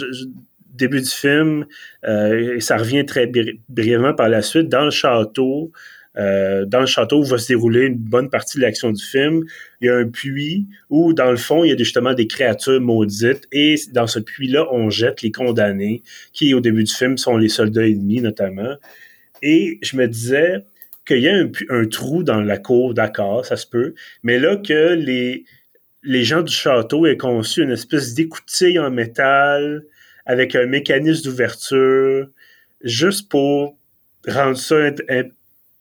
début 0.80 1.00
du 1.00 1.10
film, 1.10 1.66
euh, 2.06 2.58
ça 2.60 2.76
revient 2.76 3.06
très 3.06 3.30
brièvement 3.68 4.14
par 4.14 4.28
la 4.28 4.42
suite 4.42 4.68
dans 4.68 4.84
le 4.84 4.90
château. 4.90 5.72
Euh, 6.18 6.64
dans 6.64 6.80
le 6.80 6.86
château 6.86 7.20
où 7.20 7.24
va 7.24 7.38
se 7.38 7.46
dérouler 7.48 7.82
une 7.82 7.96
bonne 7.96 8.30
partie 8.30 8.58
de 8.58 8.62
l'action 8.62 8.90
du 8.90 9.02
film. 9.02 9.44
Il 9.80 9.86
y 9.86 9.88
a 9.88 9.96
un 9.96 10.08
puits 10.08 10.66
où, 10.88 11.12
dans 11.12 11.30
le 11.30 11.36
fond, 11.36 11.62
il 11.62 11.70
y 11.70 11.72
a 11.72 11.76
justement 11.76 12.14
des 12.14 12.26
créatures 12.26 12.80
maudites 12.80 13.46
et 13.52 13.76
dans 13.92 14.08
ce 14.08 14.18
puits-là, 14.18 14.66
on 14.72 14.90
jette 14.90 15.22
les 15.22 15.30
condamnés 15.30 16.02
qui, 16.32 16.52
au 16.52 16.60
début 16.60 16.82
du 16.82 16.92
film, 16.92 17.16
sont 17.16 17.36
les 17.36 17.48
soldats 17.48 17.86
ennemis, 17.86 18.20
notamment. 18.20 18.74
Et 19.40 19.78
je 19.82 19.96
me 19.96 20.08
disais 20.08 20.64
qu'il 21.06 21.20
y 21.20 21.28
a 21.28 21.34
un, 21.70 21.86
trou 21.86 22.24
dans 22.24 22.40
la 22.40 22.58
cour, 22.58 22.92
d'accord, 22.92 23.46
ça 23.46 23.56
se 23.56 23.66
peut, 23.66 23.94
mais 24.24 24.38
là 24.38 24.56
que 24.56 24.94
les, 24.94 25.44
les 26.02 26.24
gens 26.24 26.42
du 26.42 26.52
château 26.52 27.06
aient 27.06 27.16
conçu 27.16 27.62
une 27.62 27.70
espèce 27.70 28.14
d'écoutille 28.14 28.78
en 28.78 28.90
métal 28.90 29.84
avec 30.30 30.54
un 30.54 30.66
mécanisme 30.66 31.24
d'ouverture 31.24 32.28
juste 32.82 33.28
pour 33.28 33.76
rendre 34.28 34.56
ça 34.56 34.76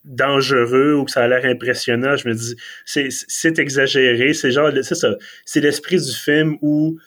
dangereux 0.03 0.95
ou 0.95 1.05
que 1.05 1.11
ça 1.11 1.23
a 1.23 1.27
l'air 1.27 1.45
impressionnant, 1.45 2.15
je 2.15 2.27
me 2.27 2.33
dis, 2.33 2.55
c'est 2.85 3.59
exagéré. 3.59 4.33
C'est 4.33 4.51
genre, 4.51 4.71
ça. 4.81 5.15
C'est 5.45 5.61
l'esprit 5.61 5.97
du 5.97 6.11
film 6.11 6.57
où 6.63 6.97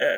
euh, 0.00 0.16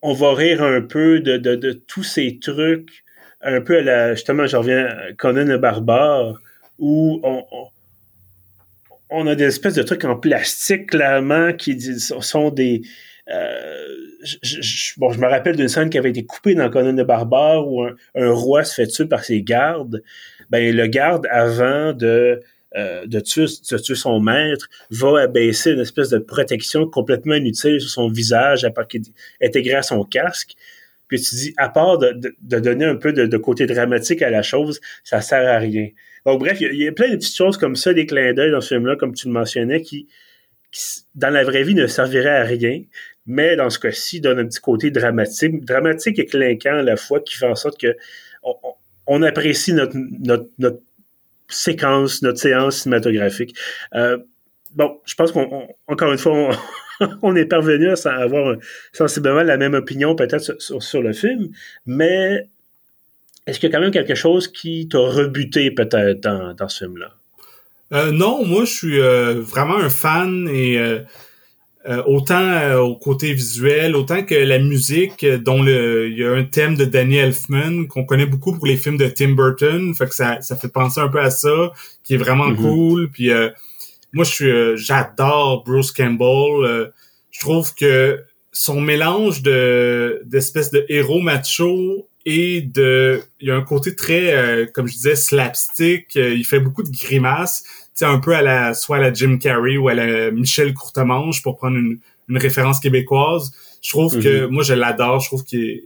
on 0.00 0.14
va 0.14 0.34
rire 0.34 0.62
un 0.62 0.80
peu 0.80 1.20
de, 1.20 1.72
tous 1.86 2.04
ces 2.04 2.38
trucs, 2.38 3.04
un 3.42 3.60
peu 3.60 3.78
à 3.78 3.82
la, 3.82 4.14
justement, 4.14 4.46
je 4.46 4.56
reviens 4.56 4.86
à 4.86 5.12
Conan 5.12 5.44
le 5.44 5.58
barbare, 5.58 6.40
où 6.78 7.20
on, 7.22 7.44
on, 9.10 9.26
a 9.26 9.34
des 9.34 9.44
espèces 9.44 9.74
de 9.74 9.82
trucs 9.82 10.06
en 10.06 10.16
plastique, 10.16 10.88
clairement, 10.88 11.52
qui 11.52 11.78
sont 12.00 12.48
des... 12.48 12.80
Euh, 13.30 13.86
je, 14.22 14.92
bon, 14.98 15.12
je 15.12 15.20
me 15.20 15.26
rappelle 15.26 15.56
d'une 15.56 15.68
scène 15.68 15.88
qui 15.88 15.98
avait 15.98 16.10
été 16.10 16.24
coupée 16.24 16.54
dans 16.54 16.68
Conan 16.68 16.92
le 16.92 17.04
barbare 17.04 17.66
où 17.66 17.82
un, 17.82 18.30
roi 18.32 18.64
se 18.64 18.74
fait 18.74 18.86
tuer 18.86 19.06
par 19.06 19.24
ses 19.24 19.42
gardes 19.42 20.02
ben 20.50 20.74
le 20.74 20.86
garde 20.86 21.26
avant 21.30 21.92
de 21.92 22.40
euh, 22.76 23.04
de, 23.06 23.18
tuer, 23.18 23.46
de 23.46 23.94
son 23.94 24.20
maître 24.20 24.68
va 24.90 25.22
abaisser 25.22 25.72
une 25.72 25.80
espèce 25.80 26.08
de 26.08 26.18
protection 26.18 26.86
complètement 26.86 27.34
inutile 27.34 27.80
sur 27.80 27.90
son 27.90 28.08
visage 28.08 28.64
à 28.64 28.70
part 28.70 28.86
intégré 29.42 29.74
à 29.74 29.82
son 29.82 30.04
casque. 30.04 30.52
Puis 31.08 31.20
tu 31.20 31.34
dis, 31.34 31.54
à 31.56 31.68
part 31.68 31.98
de, 31.98 32.16
de, 32.40 32.58
donner 32.60 32.84
un 32.84 32.94
peu 32.94 33.12
de, 33.12 33.36
côté 33.38 33.66
dramatique 33.66 34.22
à 34.22 34.30
la 34.30 34.42
chose, 34.42 34.80
ça 35.02 35.20
sert 35.20 35.48
à 35.48 35.58
rien. 35.58 35.88
Donc 36.24 36.38
bref, 36.38 36.58
il 36.60 36.76
y, 36.76 36.86
a 36.86 36.92
plein 36.92 37.08
de 37.08 37.16
petites 37.16 37.34
choses 37.34 37.56
comme 37.56 37.74
ça, 37.74 37.92
des 37.92 38.06
clins 38.06 38.32
d'œil 38.34 38.52
dans 38.52 38.60
ce 38.60 38.74
film-là, 38.74 38.94
comme 38.94 39.14
tu 39.14 39.26
le 39.26 39.32
mentionnais, 39.32 39.82
qui, 39.82 40.06
dans 41.16 41.30
la 41.30 41.42
vraie 41.42 41.64
vie 41.64 41.74
ne 41.74 41.88
serviraient 41.88 42.28
à 42.38 42.44
rien, 42.44 42.82
mais 43.30 43.54
dans 43.54 43.70
ce 43.70 43.78
cas-ci, 43.78 44.20
donne 44.20 44.40
un 44.40 44.46
petit 44.46 44.60
côté 44.60 44.90
dramatique, 44.90 45.64
dramatique 45.64 46.18
et 46.18 46.26
clinquant 46.26 46.78
à 46.78 46.82
la 46.82 46.96
fois, 46.96 47.20
qui 47.20 47.36
fait 47.36 47.46
en 47.46 47.54
sorte 47.54 47.80
que 47.80 47.96
on 49.06 49.22
apprécie 49.22 49.72
notre, 49.72 49.96
notre, 50.58 50.80
séquence, 51.48 52.22
notre 52.22 52.38
séance 52.38 52.78
cinématographique. 52.78 53.56
Euh, 53.94 54.18
bon, 54.74 54.98
je 55.04 55.14
pense 55.14 55.32
qu'on, 55.32 55.68
encore 55.86 56.12
une 56.12 56.18
fois, 56.18 56.50
on, 57.22 57.36
est 57.36 57.44
parvenu 57.44 57.90
à 57.90 58.10
avoir 58.10 58.56
sensiblement 58.92 59.42
la 59.42 59.56
même 59.56 59.74
opinion 59.74 60.16
peut-être 60.16 60.56
sur, 60.60 61.02
le 61.02 61.12
film, 61.12 61.50
mais 61.86 62.48
est-ce 63.46 63.60
qu'il 63.60 63.68
y 63.68 63.72
a 63.72 63.76
quand 63.76 63.82
même 63.82 63.92
quelque 63.92 64.16
chose 64.16 64.48
qui 64.48 64.88
t'a 64.88 64.98
rebuté 64.98 65.70
peut-être 65.70 66.20
dans, 66.20 66.68
ce 66.68 66.84
film-là? 66.84 67.12
Euh, 67.92 68.12
non, 68.12 68.44
moi 68.44 68.64
je 68.64 68.72
suis 68.72 69.00
euh, 69.00 69.34
vraiment 69.40 69.76
un 69.76 69.90
fan 69.90 70.48
et 70.48 70.78
euh, 71.88 72.02
autant 72.04 72.42
euh, 72.42 72.78
au 72.78 72.94
côté 72.94 73.32
visuel, 73.32 73.96
autant 73.96 74.22
que 74.22 74.34
la 74.34 74.58
musique, 74.58 75.24
euh, 75.24 75.38
dont 75.38 75.62
le 75.62 76.10
il 76.10 76.18
y 76.18 76.24
a 76.24 76.30
un 76.30 76.44
thème 76.44 76.76
de 76.76 76.84
Danny 76.84 77.16
Elfman 77.16 77.86
qu'on 77.86 78.04
connaît 78.04 78.26
beaucoup 78.26 78.54
pour 78.54 78.66
les 78.66 78.76
films 78.76 78.98
de 78.98 79.08
Tim 79.08 79.30
Burton, 79.30 79.94
fait 79.94 80.06
que 80.06 80.14
ça, 80.14 80.42
ça 80.42 80.56
fait 80.56 80.68
penser 80.68 81.00
un 81.00 81.08
peu 81.08 81.22
à 81.22 81.30
ça, 81.30 81.72
qui 82.04 82.14
est 82.14 82.18
vraiment 82.18 82.50
mm-hmm. 82.50 82.56
cool. 82.56 83.10
Puis 83.10 83.30
moi, 84.12 84.24
je 84.24 84.30
suis, 84.30 84.76
j'adore 84.76 85.64
Bruce 85.64 85.90
Campbell. 85.90 86.92
je 87.30 87.40
trouve 87.40 87.74
que 87.74 88.20
son 88.52 88.82
mélange 88.82 89.40
de 89.40 90.20
d'espèces 90.26 90.70
de 90.70 90.84
héros 90.90 91.20
macho 91.20 92.08
et 92.26 92.60
de, 92.60 93.22
il 93.40 93.48
y 93.48 93.50
a 93.50 93.56
un 93.56 93.62
côté 93.62 93.96
très, 93.96 94.68
comme 94.74 94.86
je 94.86 94.92
disais, 94.92 95.16
slapstick. 95.16 96.14
il 96.14 96.44
fait 96.44 96.60
beaucoup 96.60 96.82
de 96.82 96.90
grimaces 96.90 97.64
un 98.04 98.18
peu 98.18 98.34
à 98.34 98.42
la 98.42 98.74
soit 98.74 98.96
à 98.96 99.00
la 99.00 99.12
Jim 99.12 99.38
Carrey 99.38 99.76
ou 99.76 99.88
à 99.88 99.94
la 99.94 100.30
Michel 100.30 100.74
Courtemanche 100.74 101.42
pour 101.42 101.56
prendre 101.56 101.76
une, 101.76 101.98
référence 102.32 102.78
québécoise. 102.78 103.50
Je 103.82 103.90
trouve 103.90 104.20
que 104.22 104.44
mhm. 104.44 104.52
moi 104.52 104.62
je 104.62 104.74
l'adore, 104.74 105.18
je 105.18 105.26
trouve 105.26 105.42
qu'il 105.42 105.82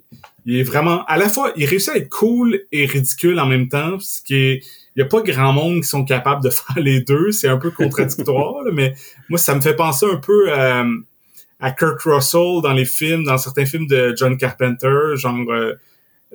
est, 0.47 0.63
vraiment 0.63 1.05
à 1.07 1.17
la 1.17 1.31
fois 1.31 1.53
il 1.57 1.65
réussit 1.65 1.89
à 1.89 1.97
être 1.97 2.11
cool 2.11 2.61
et 2.71 2.85
ridicule 2.85 3.41
en 3.41 3.47
même 3.47 3.69
temps, 3.69 3.99
ce 3.99 4.23
qui 4.23 4.35
est 4.35 4.63
il 4.97 5.01
y 5.01 5.03
a 5.03 5.07
pas 5.07 5.23
grand 5.23 5.53
monde 5.53 5.81
qui 5.81 5.89
sont 5.89 6.05
capables 6.05 6.43
de 6.45 6.51
faire 6.51 6.79
les 6.79 7.01
deux, 7.01 7.33
c'est 7.33 7.49
un 7.49 7.57
peu 7.57 7.71
contradictoire 7.71 8.63
mais 8.73 8.95
moi 9.31 9.39
ça 9.39 9.55
me 9.55 9.63
fait 9.63 9.75
penser 9.75 10.05
un 10.05 10.17
peu 10.17 10.53
à, 10.53 10.85
à 11.61 11.71
Kurt 11.71 12.03
Russell 12.03 12.61
dans 12.63 12.75
les 12.75 12.85
films, 12.85 13.25
dans 13.25 13.39
certains 13.39 13.65
films 13.65 13.87
de 13.87 14.13
John 14.17 14.37
Carpenter, 14.37 15.17
genre 15.17 15.51
euh, 15.51 15.73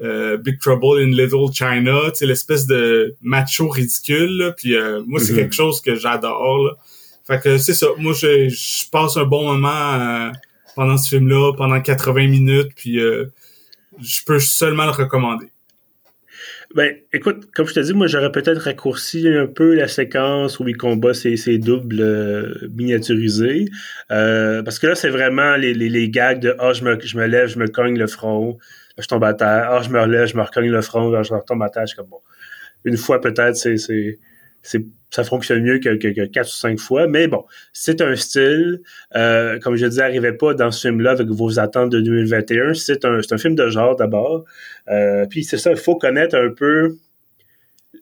euh, 0.04 0.38
Big 0.38 0.60
Trouble 0.60 1.02
in 1.02 1.12
Little 1.12 1.52
China, 1.54 2.12
tu 2.16 2.26
l'espèce 2.26 2.66
de 2.66 3.16
macho 3.22 3.68
ridicule. 3.68 4.54
puis 4.58 4.76
euh, 4.76 5.02
moi, 5.06 5.20
c'est 5.20 5.34
mhm. 5.34 5.40
quelque 5.40 5.56
chose 5.56 5.82
que 5.82 5.96
j'adore. 5.96 6.78
Fait 7.26 7.40
que 7.40 7.58
c'est 7.58 7.74
ça. 7.74 7.88
Moi, 7.98 8.14
je, 8.14 8.50
je, 8.50 8.90
passe 8.90 9.18
un 9.18 9.26
bon 9.26 9.44
moment 9.44 9.94
euh, 9.94 10.32
pendant 10.76 10.98
ce 10.98 11.10
film-là, 11.10 11.54
pendant 11.58 11.80
80 11.80 12.28
minutes, 12.28 12.72
puis 12.76 13.00
je 13.00 14.24
peux 14.26 14.40
seulement 14.40 14.86
le 14.86 14.92
recommander. 14.92 15.48
Ben, 16.76 16.96
écoute, 17.14 17.48
comme 17.54 17.68
je 17.68 17.74
te 17.74 17.80
dis, 17.80 17.94
moi, 17.94 18.06
j'aurais 18.08 18.32
peut-être 18.32 18.60
raccourci 18.60 19.28
un 19.28 19.48
peu 19.48 19.74
la 19.74 19.88
séquence 19.88 20.60
où 20.60 20.68
il 20.68 20.78
combat 20.78 21.16
ses, 21.16 21.36
ses 21.36 21.58
doubles 21.58 22.70
miniaturisés. 22.76 23.66
parce 24.08 24.80
que 24.80 24.88
là, 24.88 24.96
c'est 24.96 25.10
vraiment 25.10 25.56
les, 25.56 25.74
les, 25.74 25.90
les 25.90 26.10
gags 26.10 26.40
de 26.40 26.56
«Ah, 26.60 26.74
je, 26.74 26.84
me, 26.84 27.00
je 27.00 27.18
me 27.18 27.26
lève, 27.26 27.48
je 27.48 27.60
me 27.60 27.68
cogne 27.68 27.98
le 27.98 28.08
front.» 28.08 28.58
je 29.00 29.08
tombe 29.08 29.24
à 29.24 29.34
terre, 29.34 29.70
ah, 29.72 29.82
je 29.82 29.90
me 29.90 30.00
relève, 30.00 30.28
je 30.28 30.38
me 30.38 30.42
recogne 30.42 30.70
le 30.70 30.82
front, 30.82 31.24
je 31.24 31.34
retombe 31.34 31.64
à 31.64 31.70
terre, 31.70 31.84
je 31.84 31.88
suis 31.88 31.98
comme 31.98 32.08
bon. 32.10 32.22
Une 32.86 32.98
fois 32.98 33.20
peut-être, 33.20 33.56
c'est, 33.56 33.78
c'est, 33.78 34.20
c'est, 34.62 34.86
ça 35.10 35.24
fonctionne 35.24 35.64
mieux 35.64 35.80
que, 35.80 35.96
que, 35.96 36.26
quatre 36.26 36.48
ou 36.48 36.52
cinq 36.52 36.80
fois, 36.80 37.08
mais 37.08 37.28
bon, 37.28 37.46
c'est 37.74 38.02
un 38.02 38.16
style. 38.16 38.82
Euh, 39.16 39.60
comme 39.60 39.76
je 39.76 39.86
disais, 39.86 40.04
arrivez 40.04 40.34
pas 40.34 40.54
dans 40.54 40.72
ce 40.72 40.88
film-là 40.88 41.12
avec 41.12 41.28
vos 41.28 41.60
attentes 41.60 41.90
de 41.92 42.00
2021. 42.02 42.74
C'est 42.74 43.06
un, 43.06 43.22
c'est 43.22 43.34
un 43.34 43.38
film 43.38 43.56
de 43.56 43.70
genre 43.70 43.96
d'abord. 43.96 44.46
Euh, 44.90 45.26
puis 45.30 45.44
c'est 45.44 45.58
ça, 45.58 45.72
il 45.72 45.78
faut 45.78 45.96
connaître 45.96 46.36
un 46.36 46.50
peu 46.50 46.98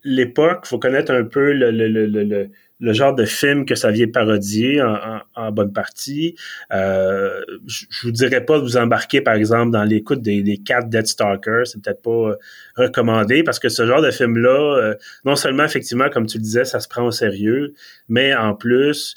l'époque, 0.03 0.61
il 0.65 0.67
faut 0.69 0.79
connaître 0.79 1.11
un 1.11 1.23
peu 1.23 1.53
le, 1.53 1.71
le, 1.71 1.87
le 1.87 2.49
le 2.79 2.93
genre 2.93 3.15
de 3.15 3.25
film 3.25 3.65
que 3.65 3.75
ça 3.75 3.91
vient 3.91 4.07
parodier 4.07 4.81
en, 4.81 5.51
bonne 5.51 5.73
partie. 5.73 6.35
Euh, 6.71 7.41
je, 7.65 7.85
vous 8.03 8.11
dirais 8.11 8.45
pas 8.45 8.57
de 8.59 8.63
vous 8.63 8.77
embarquer, 8.77 9.21
par 9.21 9.33
exemple, 9.33 9.71
dans 9.71 9.83
l'écoute 9.83 10.21
des, 10.21 10.43
des 10.43 10.57
quatre 10.57 10.89
Dead 10.89 11.07
Stalker. 11.07 11.63
C'est 11.65 11.81
peut-être 11.81 12.01
pas 12.01 12.11
euh, 12.11 12.35
recommandé 12.75 13.43
parce 13.43 13.59
que 13.59 13.69
ce 13.69 13.85
genre 13.87 14.01
de 14.01 14.11
film-là, 14.11 14.77
euh, 14.77 14.95
non 15.25 15.35
seulement, 15.35 15.63
effectivement, 15.63 16.09
comme 16.09 16.27
tu 16.27 16.37
le 16.37 16.43
disais, 16.43 16.65
ça 16.65 16.79
se 16.79 16.87
prend 16.87 17.05
au 17.05 17.11
sérieux, 17.11 17.73
mais 18.09 18.35
en 18.35 18.53
plus, 18.53 19.15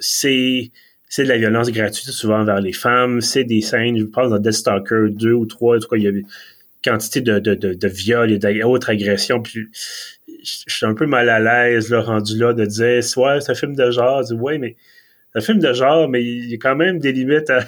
c'est 0.00 0.72
c'est 1.08 1.24
de 1.24 1.28
la 1.28 1.36
violence 1.36 1.70
gratuite 1.70 2.08
souvent 2.08 2.42
vers 2.42 2.62
les 2.62 2.72
femmes, 2.72 3.20
c'est 3.20 3.44
des 3.44 3.60
scènes, 3.60 3.98
je 3.98 4.04
pense 4.04 4.30
dans 4.30 4.38
Dead 4.38 4.52
Stalker 4.52 5.10
2 5.10 5.32
ou 5.32 5.44
3, 5.44 5.76
en 5.76 5.78
tout 5.78 5.94
il 5.96 6.04
y 6.04 6.08
avait 6.08 6.24
quantité 6.82 7.20
de, 7.20 7.38
de, 7.38 7.54
de, 7.54 7.74
de 7.74 7.88
viols 7.88 8.32
et 8.32 8.38
d'autres 8.38 8.90
agressions. 8.90 9.40
Puis 9.40 9.68
je 10.42 10.74
suis 10.74 10.86
un 10.86 10.94
peu 10.94 11.06
mal 11.06 11.28
à 11.28 11.40
l'aise, 11.40 11.90
là, 11.90 12.00
rendu 12.00 12.38
là, 12.38 12.52
de 12.52 12.64
dire, 12.64 13.00
ouais, 13.16 13.40
c'est 13.40 13.52
un 13.52 13.54
film 13.54 13.74
de 13.74 13.90
genre. 13.90 14.22
Dis, 14.22 14.34
ouais, 14.34 14.58
mais 14.58 14.76
c'est 15.32 15.38
un 15.38 15.42
film 15.42 15.58
de 15.58 15.72
genre, 15.72 16.08
mais 16.08 16.22
il 16.22 16.50
y 16.50 16.54
a 16.54 16.58
quand 16.58 16.76
même 16.76 16.98
des 16.98 17.12
limites 17.12 17.50
à, 17.50 17.64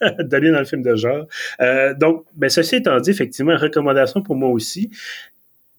d'aller 0.20 0.50
dans 0.50 0.58
le 0.58 0.64
film 0.64 0.82
de 0.82 0.94
genre. 0.96 1.26
Euh, 1.60 1.94
donc, 1.94 2.24
ben, 2.34 2.48
ceci 2.48 2.76
étant 2.76 2.98
dit, 2.98 3.10
effectivement, 3.10 3.56
recommandation 3.56 4.22
pour 4.22 4.36
moi 4.36 4.50
aussi. 4.50 4.90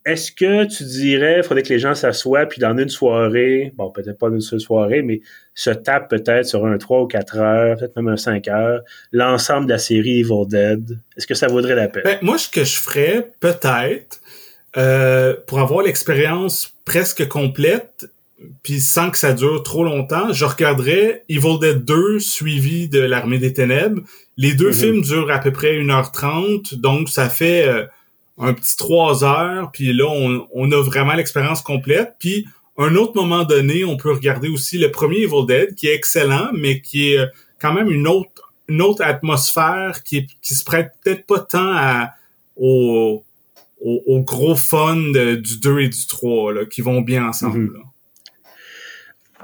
Est-ce 0.03 0.31
que 0.31 0.65
tu 0.65 0.83
dirais, 0.83 1.37
il 1.37 1.43
faudrait 1.43 1.61
que 1.61 1.69
les 1.69 1.77
gens 1.77 1.93
s'assoient, 1.93 2.47
puis 2.47 2.59
dans 2.59 2.75
une 2.75 2.89
soirée, 2.89 3.71
bon, 3.75 3.91
peut-être 3.91 4.17
pas 4.17 4.29
une 4.29 4.41
seule 4.41 4.59
soirée, 4.59 5.03
mais 5.03 5.21
se 5.53 5.69
tapent 5.69 6.09
peut-être 6.09 6.47
sur 6.47 6.65
un 6.65 6.75
3 6.79 7.03
ou 7.03 7.07
4 7.07 7.37
heures, 7.37 7.77
peut-être 7.77 7.95
même 7.97 8.07
un 8.07 8.17
5 8.17 8.47
heures, 8.47 8.81
l'ensemble 9.11 9.67
de 9.67 9.73
la 9.73 9.77
série 9.77 10.21
Evil 10.21 10.47
Dead? 10.47 10.97
Est-ce 11.15 11.27
que 11.27 11.35
ça 11.35 11.45
vaudrait 11.45 11.75
la 11.75 11.87
peine? 11.87 12.01
Ben, 12.03 12.17
moi, 12.23 12.39
ce 12.39 12.49
que 12.49 12.63
je 12.63 12.79
ferais, 12.79 13.31
peut-être, 13.39 14.20
euh, 14.77 15.35
pour 15.47 15.59
avoir 15.59 15.83
l'expérience 15.83 16.73
presque 16.85 17.27
complète, 17.27 18.09
puis 18.63 18.79
sans 18.79 19.11
que 19.11 19.17
ça 19.17 19.33
dure 19.33 19.63
trop 19.63 19.83
longtemps, 19.83 20.33
je 20.33 20.45
regarderais 20.45 21.23
Evil 21.29 21.59
Dead 21.59 21.83
2 21.83 22.19
suivi 22.19 22.87
de 22.87 22.99
l'Armée 22.99 23.37
des 23.37 23.53
Ténèbres. 23.53 24.01
Les 24.37 24.53
deux 24.53 24.69
mhm. 24.69 24.73
films 24.73 25.01
durent 25.01 25.31
à 25.31 25.39
peu 25.39 25.51
près 25.51 25.73
1h30, 25.73 26.75
donc 26.75 27.09
ça 27.09 27.29
fait 27.29 27.67
euh, 27.67 27.85
un 28.37 28.53
petit 28.53 28.77
3 28.77 29.23
heures, 29.23 29.71
puis 29.71 29.93
là, 29.93 30.07
on, 30.07 30.47
on 30.53 30.71
a 30.71 30.81
vraiment 30.81 31.13
l'expérience 31.13 31.61
complète. 31.61 32.15
Puis, 32.19 32.45
un 32.77 32.95
autre 32.95 33.13
moment 33.15 33.43
donné, 33.43 33.83
on 33.83 33.97
peut 33.97 34.11
regarder 34.11 34.47
aussi 34.47 34.77
le 34.77 34.89
premier 34.89 35.23
Evil 35.23 35.45
Dead, 35.47 35.75
qui 35.75 35.87
est 35.87 35.93
excellent, 35.93 36.49
mais 36.53 36.81
qui 36.81 37.11
est 37.11 37.19
euh, 37.19 37.27
quand 37.59 37.73
même 37.73 37.91
une 37.91 38.07
autre, 38.07 38.53
une 38.67 38.81
autre 38.81 39.03
atmosphère 39.03 40.01
qui, 40.03 40.27
qui 40.41 40.55
se 40.55 40.63
prête 40.63 40.93
peut-être 41.03 41.25
pas 41.25 41.39
tant 41.39 41.73
à, 41.73 42.11
au, 42.55 43.23
au, 43.83 44.21
gros 44.21 44.55
fun 44.55 44.95
du 44.95 45.59
2 45.59 45.79
et 45.79 45.89
du 45.89 46.07
3 46.07 46.53
là, 46.53 46.65
qui 46.65 46.81
vont 46.81 47.01
bien 47.01 47.25
ensemble. 47.25 47.59
Mhm. 47.59 47.83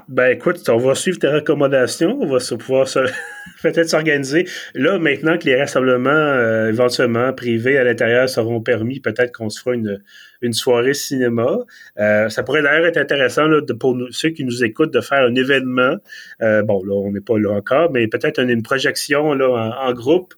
Ben 0.08 0.30
écoute, 0.30 0.66
on 0.70 0.78
va 0.78 0.94
suivre 0.94 1.18
tes 1.18 1.28
recommandations, 1.28 2.18
on 2.22 2.26
va 2.26 2.40
se 2.40 2.54
pouvoir 2.54 2.88
se, 2.88 3.00
peut-être 3.62 3.90
s'organiser. 3.90 4.46
Là, 4.74 4.98
maintenant 4.98 5.36
que 5.36 5.44
les 5.44 5.60
rassemblements 5.60 6.08
euh, 6.08 6.70
éventuellement 6.70 7.30
privés 7.34 7.76
à 7.76 7.84
l'intérieur 7.84 8.26
seront 8.26 8.62
permis, 8.62 9.00
peut-être 9.00 9.32
qu'on 9.32 9.50
se 9.50 9.60
fera 9.60 9.74
une, 9.74 10.02
une 10.40 10.54
soirée 10.54 10.94
cinéma. 10.94 11.58
Euh, 11.98 12.30
ça 12.30 12.42
pourrait 12.42 12.62
d'ailleurs 12.62 12.86
être 12.86 12.96
intéressant 12.96 13.48
là, 13.48 13.60
de, 13.60 13.72
pour 13.74 13.94
nous, 13.94 14.10
ceux 14.10 14.30
qui 14.30 14.44
nous 14.44 14.64
écoutent 14.64 14.94
de 14.94 15.02
faire 15.02 15.26
un 15.26 15.34
événement. 15.34 15.96
Euh, 16.40 16.62
bon, 16.62 16.82
là, 16.84 16.94
on 16.94 17.12
n'est 17.12 17.20
pas 17.20 17.38
là 17.38 17.50
encore, 17.50 17.92
mais 17.92 18.08
peut-être 18.08 18.40
une, 18.40 18.62
projection 18.62 19.34
là, 19.34 19.50
en, 19.50 19.90
en 19.90 19.92
groupe. 19.92 20.32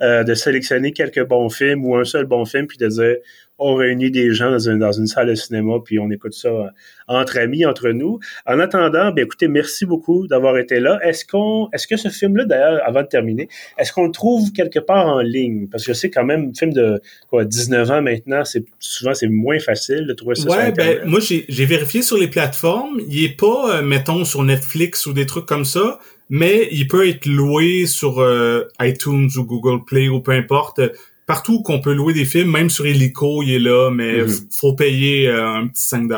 de 0.00 0.34
sélectionner 0.34 0.90
quelques 0.92 1.24
bons 1.28 1.48
films 1.48 1.84
ou 1.86 1.94
un 1.94 2.04
seul 2.04 2.24
bon 2.24 2.44
film, 2.44 2.66
puis 2.66 2.78
de 2.78 2.88
dire 2.88 3.16
on 3.62 3.74
réunit 3.74 4.10
des 4.10 4.32
gens 4.32 4.50
dans, 4.50 4.78
dans, 4.78 4.92
une 4.92 5.06
salle 5.06 5.28
de 5.28 5.34
cinéma, 5.34 5.74
puis 5.84 5.98
on 5.98 6.10
écoute 6.10 6.34
ça 6.34 6.48
euh, 6.48 6.68
entre 7.08 7.38
amis, 7.38 7.64
entre 7.64 7.90
nous. 7.90 8.18
En 8.46 8.58
attendant, 8.58 9.12
ben 9.12 9.24
écoutez, 9.24 9.48
merci 9.48 9.86
beaucoup 9.86 10.26
d'avoir 10.26 10.58
été 10.58 10.80
là. 10.80 10.98
Est-ce 11.02 11.24
qu'on, 11.24 11.68
est-ce 11.72 11.86
que 11.86 11.96
ce 11.96 12.08
film-là, 12.08 12.44
d'ailleurs, 12.44 12.80
avant 12.84 13.02
de 13.02 13.06
terminer, 13.06 13.48
est-ce 13.78 13.92
qu'on 13.92 14.06
le 14.06 14.12
trouve 14.12 14.52
quelque 14.52 14.78
part 14.78 15.06
en 15.06 15.20
ligne? 15.20 15.68
Parce 15.68 15.84
que 15.84 15.92
je 15.92 15.98
sais 15.98 16.10
quand 16.10 16.24
même, 16.24 16.50
un 16.50 16.58
film 16.58 16.72
de 16.72 17.00
quoi, 17.28 17.44
19 17.44 17.90
ans 17.90 18.02
maintenant, 18.02 18.44
c'est 18.44 18.64
souvent 18.78 19.14
c'est 19.14 19.28
moins 19.28 19.58
facile 19.58 20.06
de 20.06 20.12
trouver 20.12 20.34
ça 20.34 20.48
ouais, 20.48 20.72
ben, 20.72 21.00
moi 21.04 21.20
j'ai 21.20 21.64
vérifié 21.64 22.02
sur 22.02 22.18
les 22.18 22.28
plateformes, 22.28 23.00
il 23.08 23.24
est 23.24 23.36
pas, 23.36 23.78
euh, 23.78 23.82
mettons, 23.82 24.24
sur 24.24 24.42
Netflix 24.42 25.06
ou 25.06 25.12
des 25.12 25.26
trucs 25.26 25.46
comme 25.46 25.64
ça, 25.64 25.98
mais 26.28 26.68
il 26.72 26.88
peut 26.88 27.08
être 27.08 27.26
loué 27.26 27.86
sur 27.86 28.20
euh, 28.20 28.68
iTunes 28.80 29.28
ou 29.36 29.44
Google 29.44 29.84
Play 29.84 30.08
ou 30.08 30.20
peu 30.20 30.32
importe 30.32 30.80
partout 31.26 31.62
qu'on 31.62 31.80
peut 31.80 31.94
louer 31.94 32.14
des 32.14 32.24
films, 32.24 32.50
même 32.50 32.70
sur 32.70 32.86
Helico, 32.86 33.42
il 33.42 33.54
est 33.54 33.58
là, 33.58 33.90
mais 33.90 34.22
mhm. 34.22 34.30
faut 34.50 34.74
payer 34.74 35.28
euh, 35.28 35.46
un 35.46 35.68
petit 35.68 35.82
5 35.82 36.08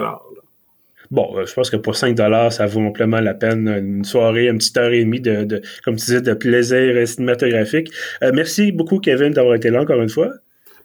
Bon, 1.11 1.37
euh, 1.37 1.47
je 1.47 1.53
pense 1.53 1.71
que 1.71 1.77
pour 1.77 1.97
5 1.97 2.17
ça 2.51 2.67
vaut 2.67 2.81
amplement 2.81 3.21
la 3.21 3.35
peine 3.35 3.69
une 3.69 4.05
soirée, 4.05 4.49
une 4.49 4.59
petite 4.59 4.77
heure 4.77 4.93
et 4.93 5.05
demie 5.05 5.21
de, 5.21 5.45
de 5.45 5.63
comme 5.85 5.97
tu 5.97 6.07
disais, 6.07 6.21
de 6.21 6.35
plaisir 6.35 7.07
cinématographique. 7.07 7.93
Euh, 8.23 8.33
merci 8.35 8.73
beaucoup, 8.73 8.99
Kevin, 8.99 9.31
d'avoir 9.31 9.55
été 9.55 9.71
là 9.71 9.83
encore 9.83 10.01
une 10.01 10.09
fois. 10.09 10.31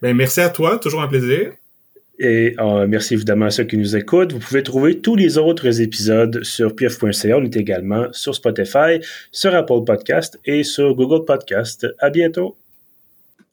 Ben, 0.01 0.15
merci 0.15 0.41
à 0.41 0.49
toi, 0.49 0.77
toujours 0.77 1.01
un 1.01 1.07
plaisir. 1.07 1.53
Et 2.21 2.53
merci 2.89 3.13
évidemment 3.13 3.45
à 3.45 3.49
ceux 3.49 3.63
qui 3.63 3.77
nous 3.77 3.95
écoutent. 3.95 4.33
Vous 4.33 4.39
pouvez 4.39 4.61
trouver 4.61 4.99
tous 4.99 5.15
les 5.15 5.37
autres 5.37 5.79
épisodes 5.79 6.43
sur 6.43 6.75
pf.ca. 6.75 7.37
On 7.37 7.43
est 7.45 7.55
également 7.55 8.07
sur 8.11 8.35
Spotify, 8.35 8.99
sur 9.31 9.55
Apple 9.55 9.85
Podcast 9.85 10.37
et 10.43 10.63
sur 10.63 10.95
Google 10.95 11.23
Podcast. 11.23 11.87
À 11.97 12.09
bientôt. 12.09 12.57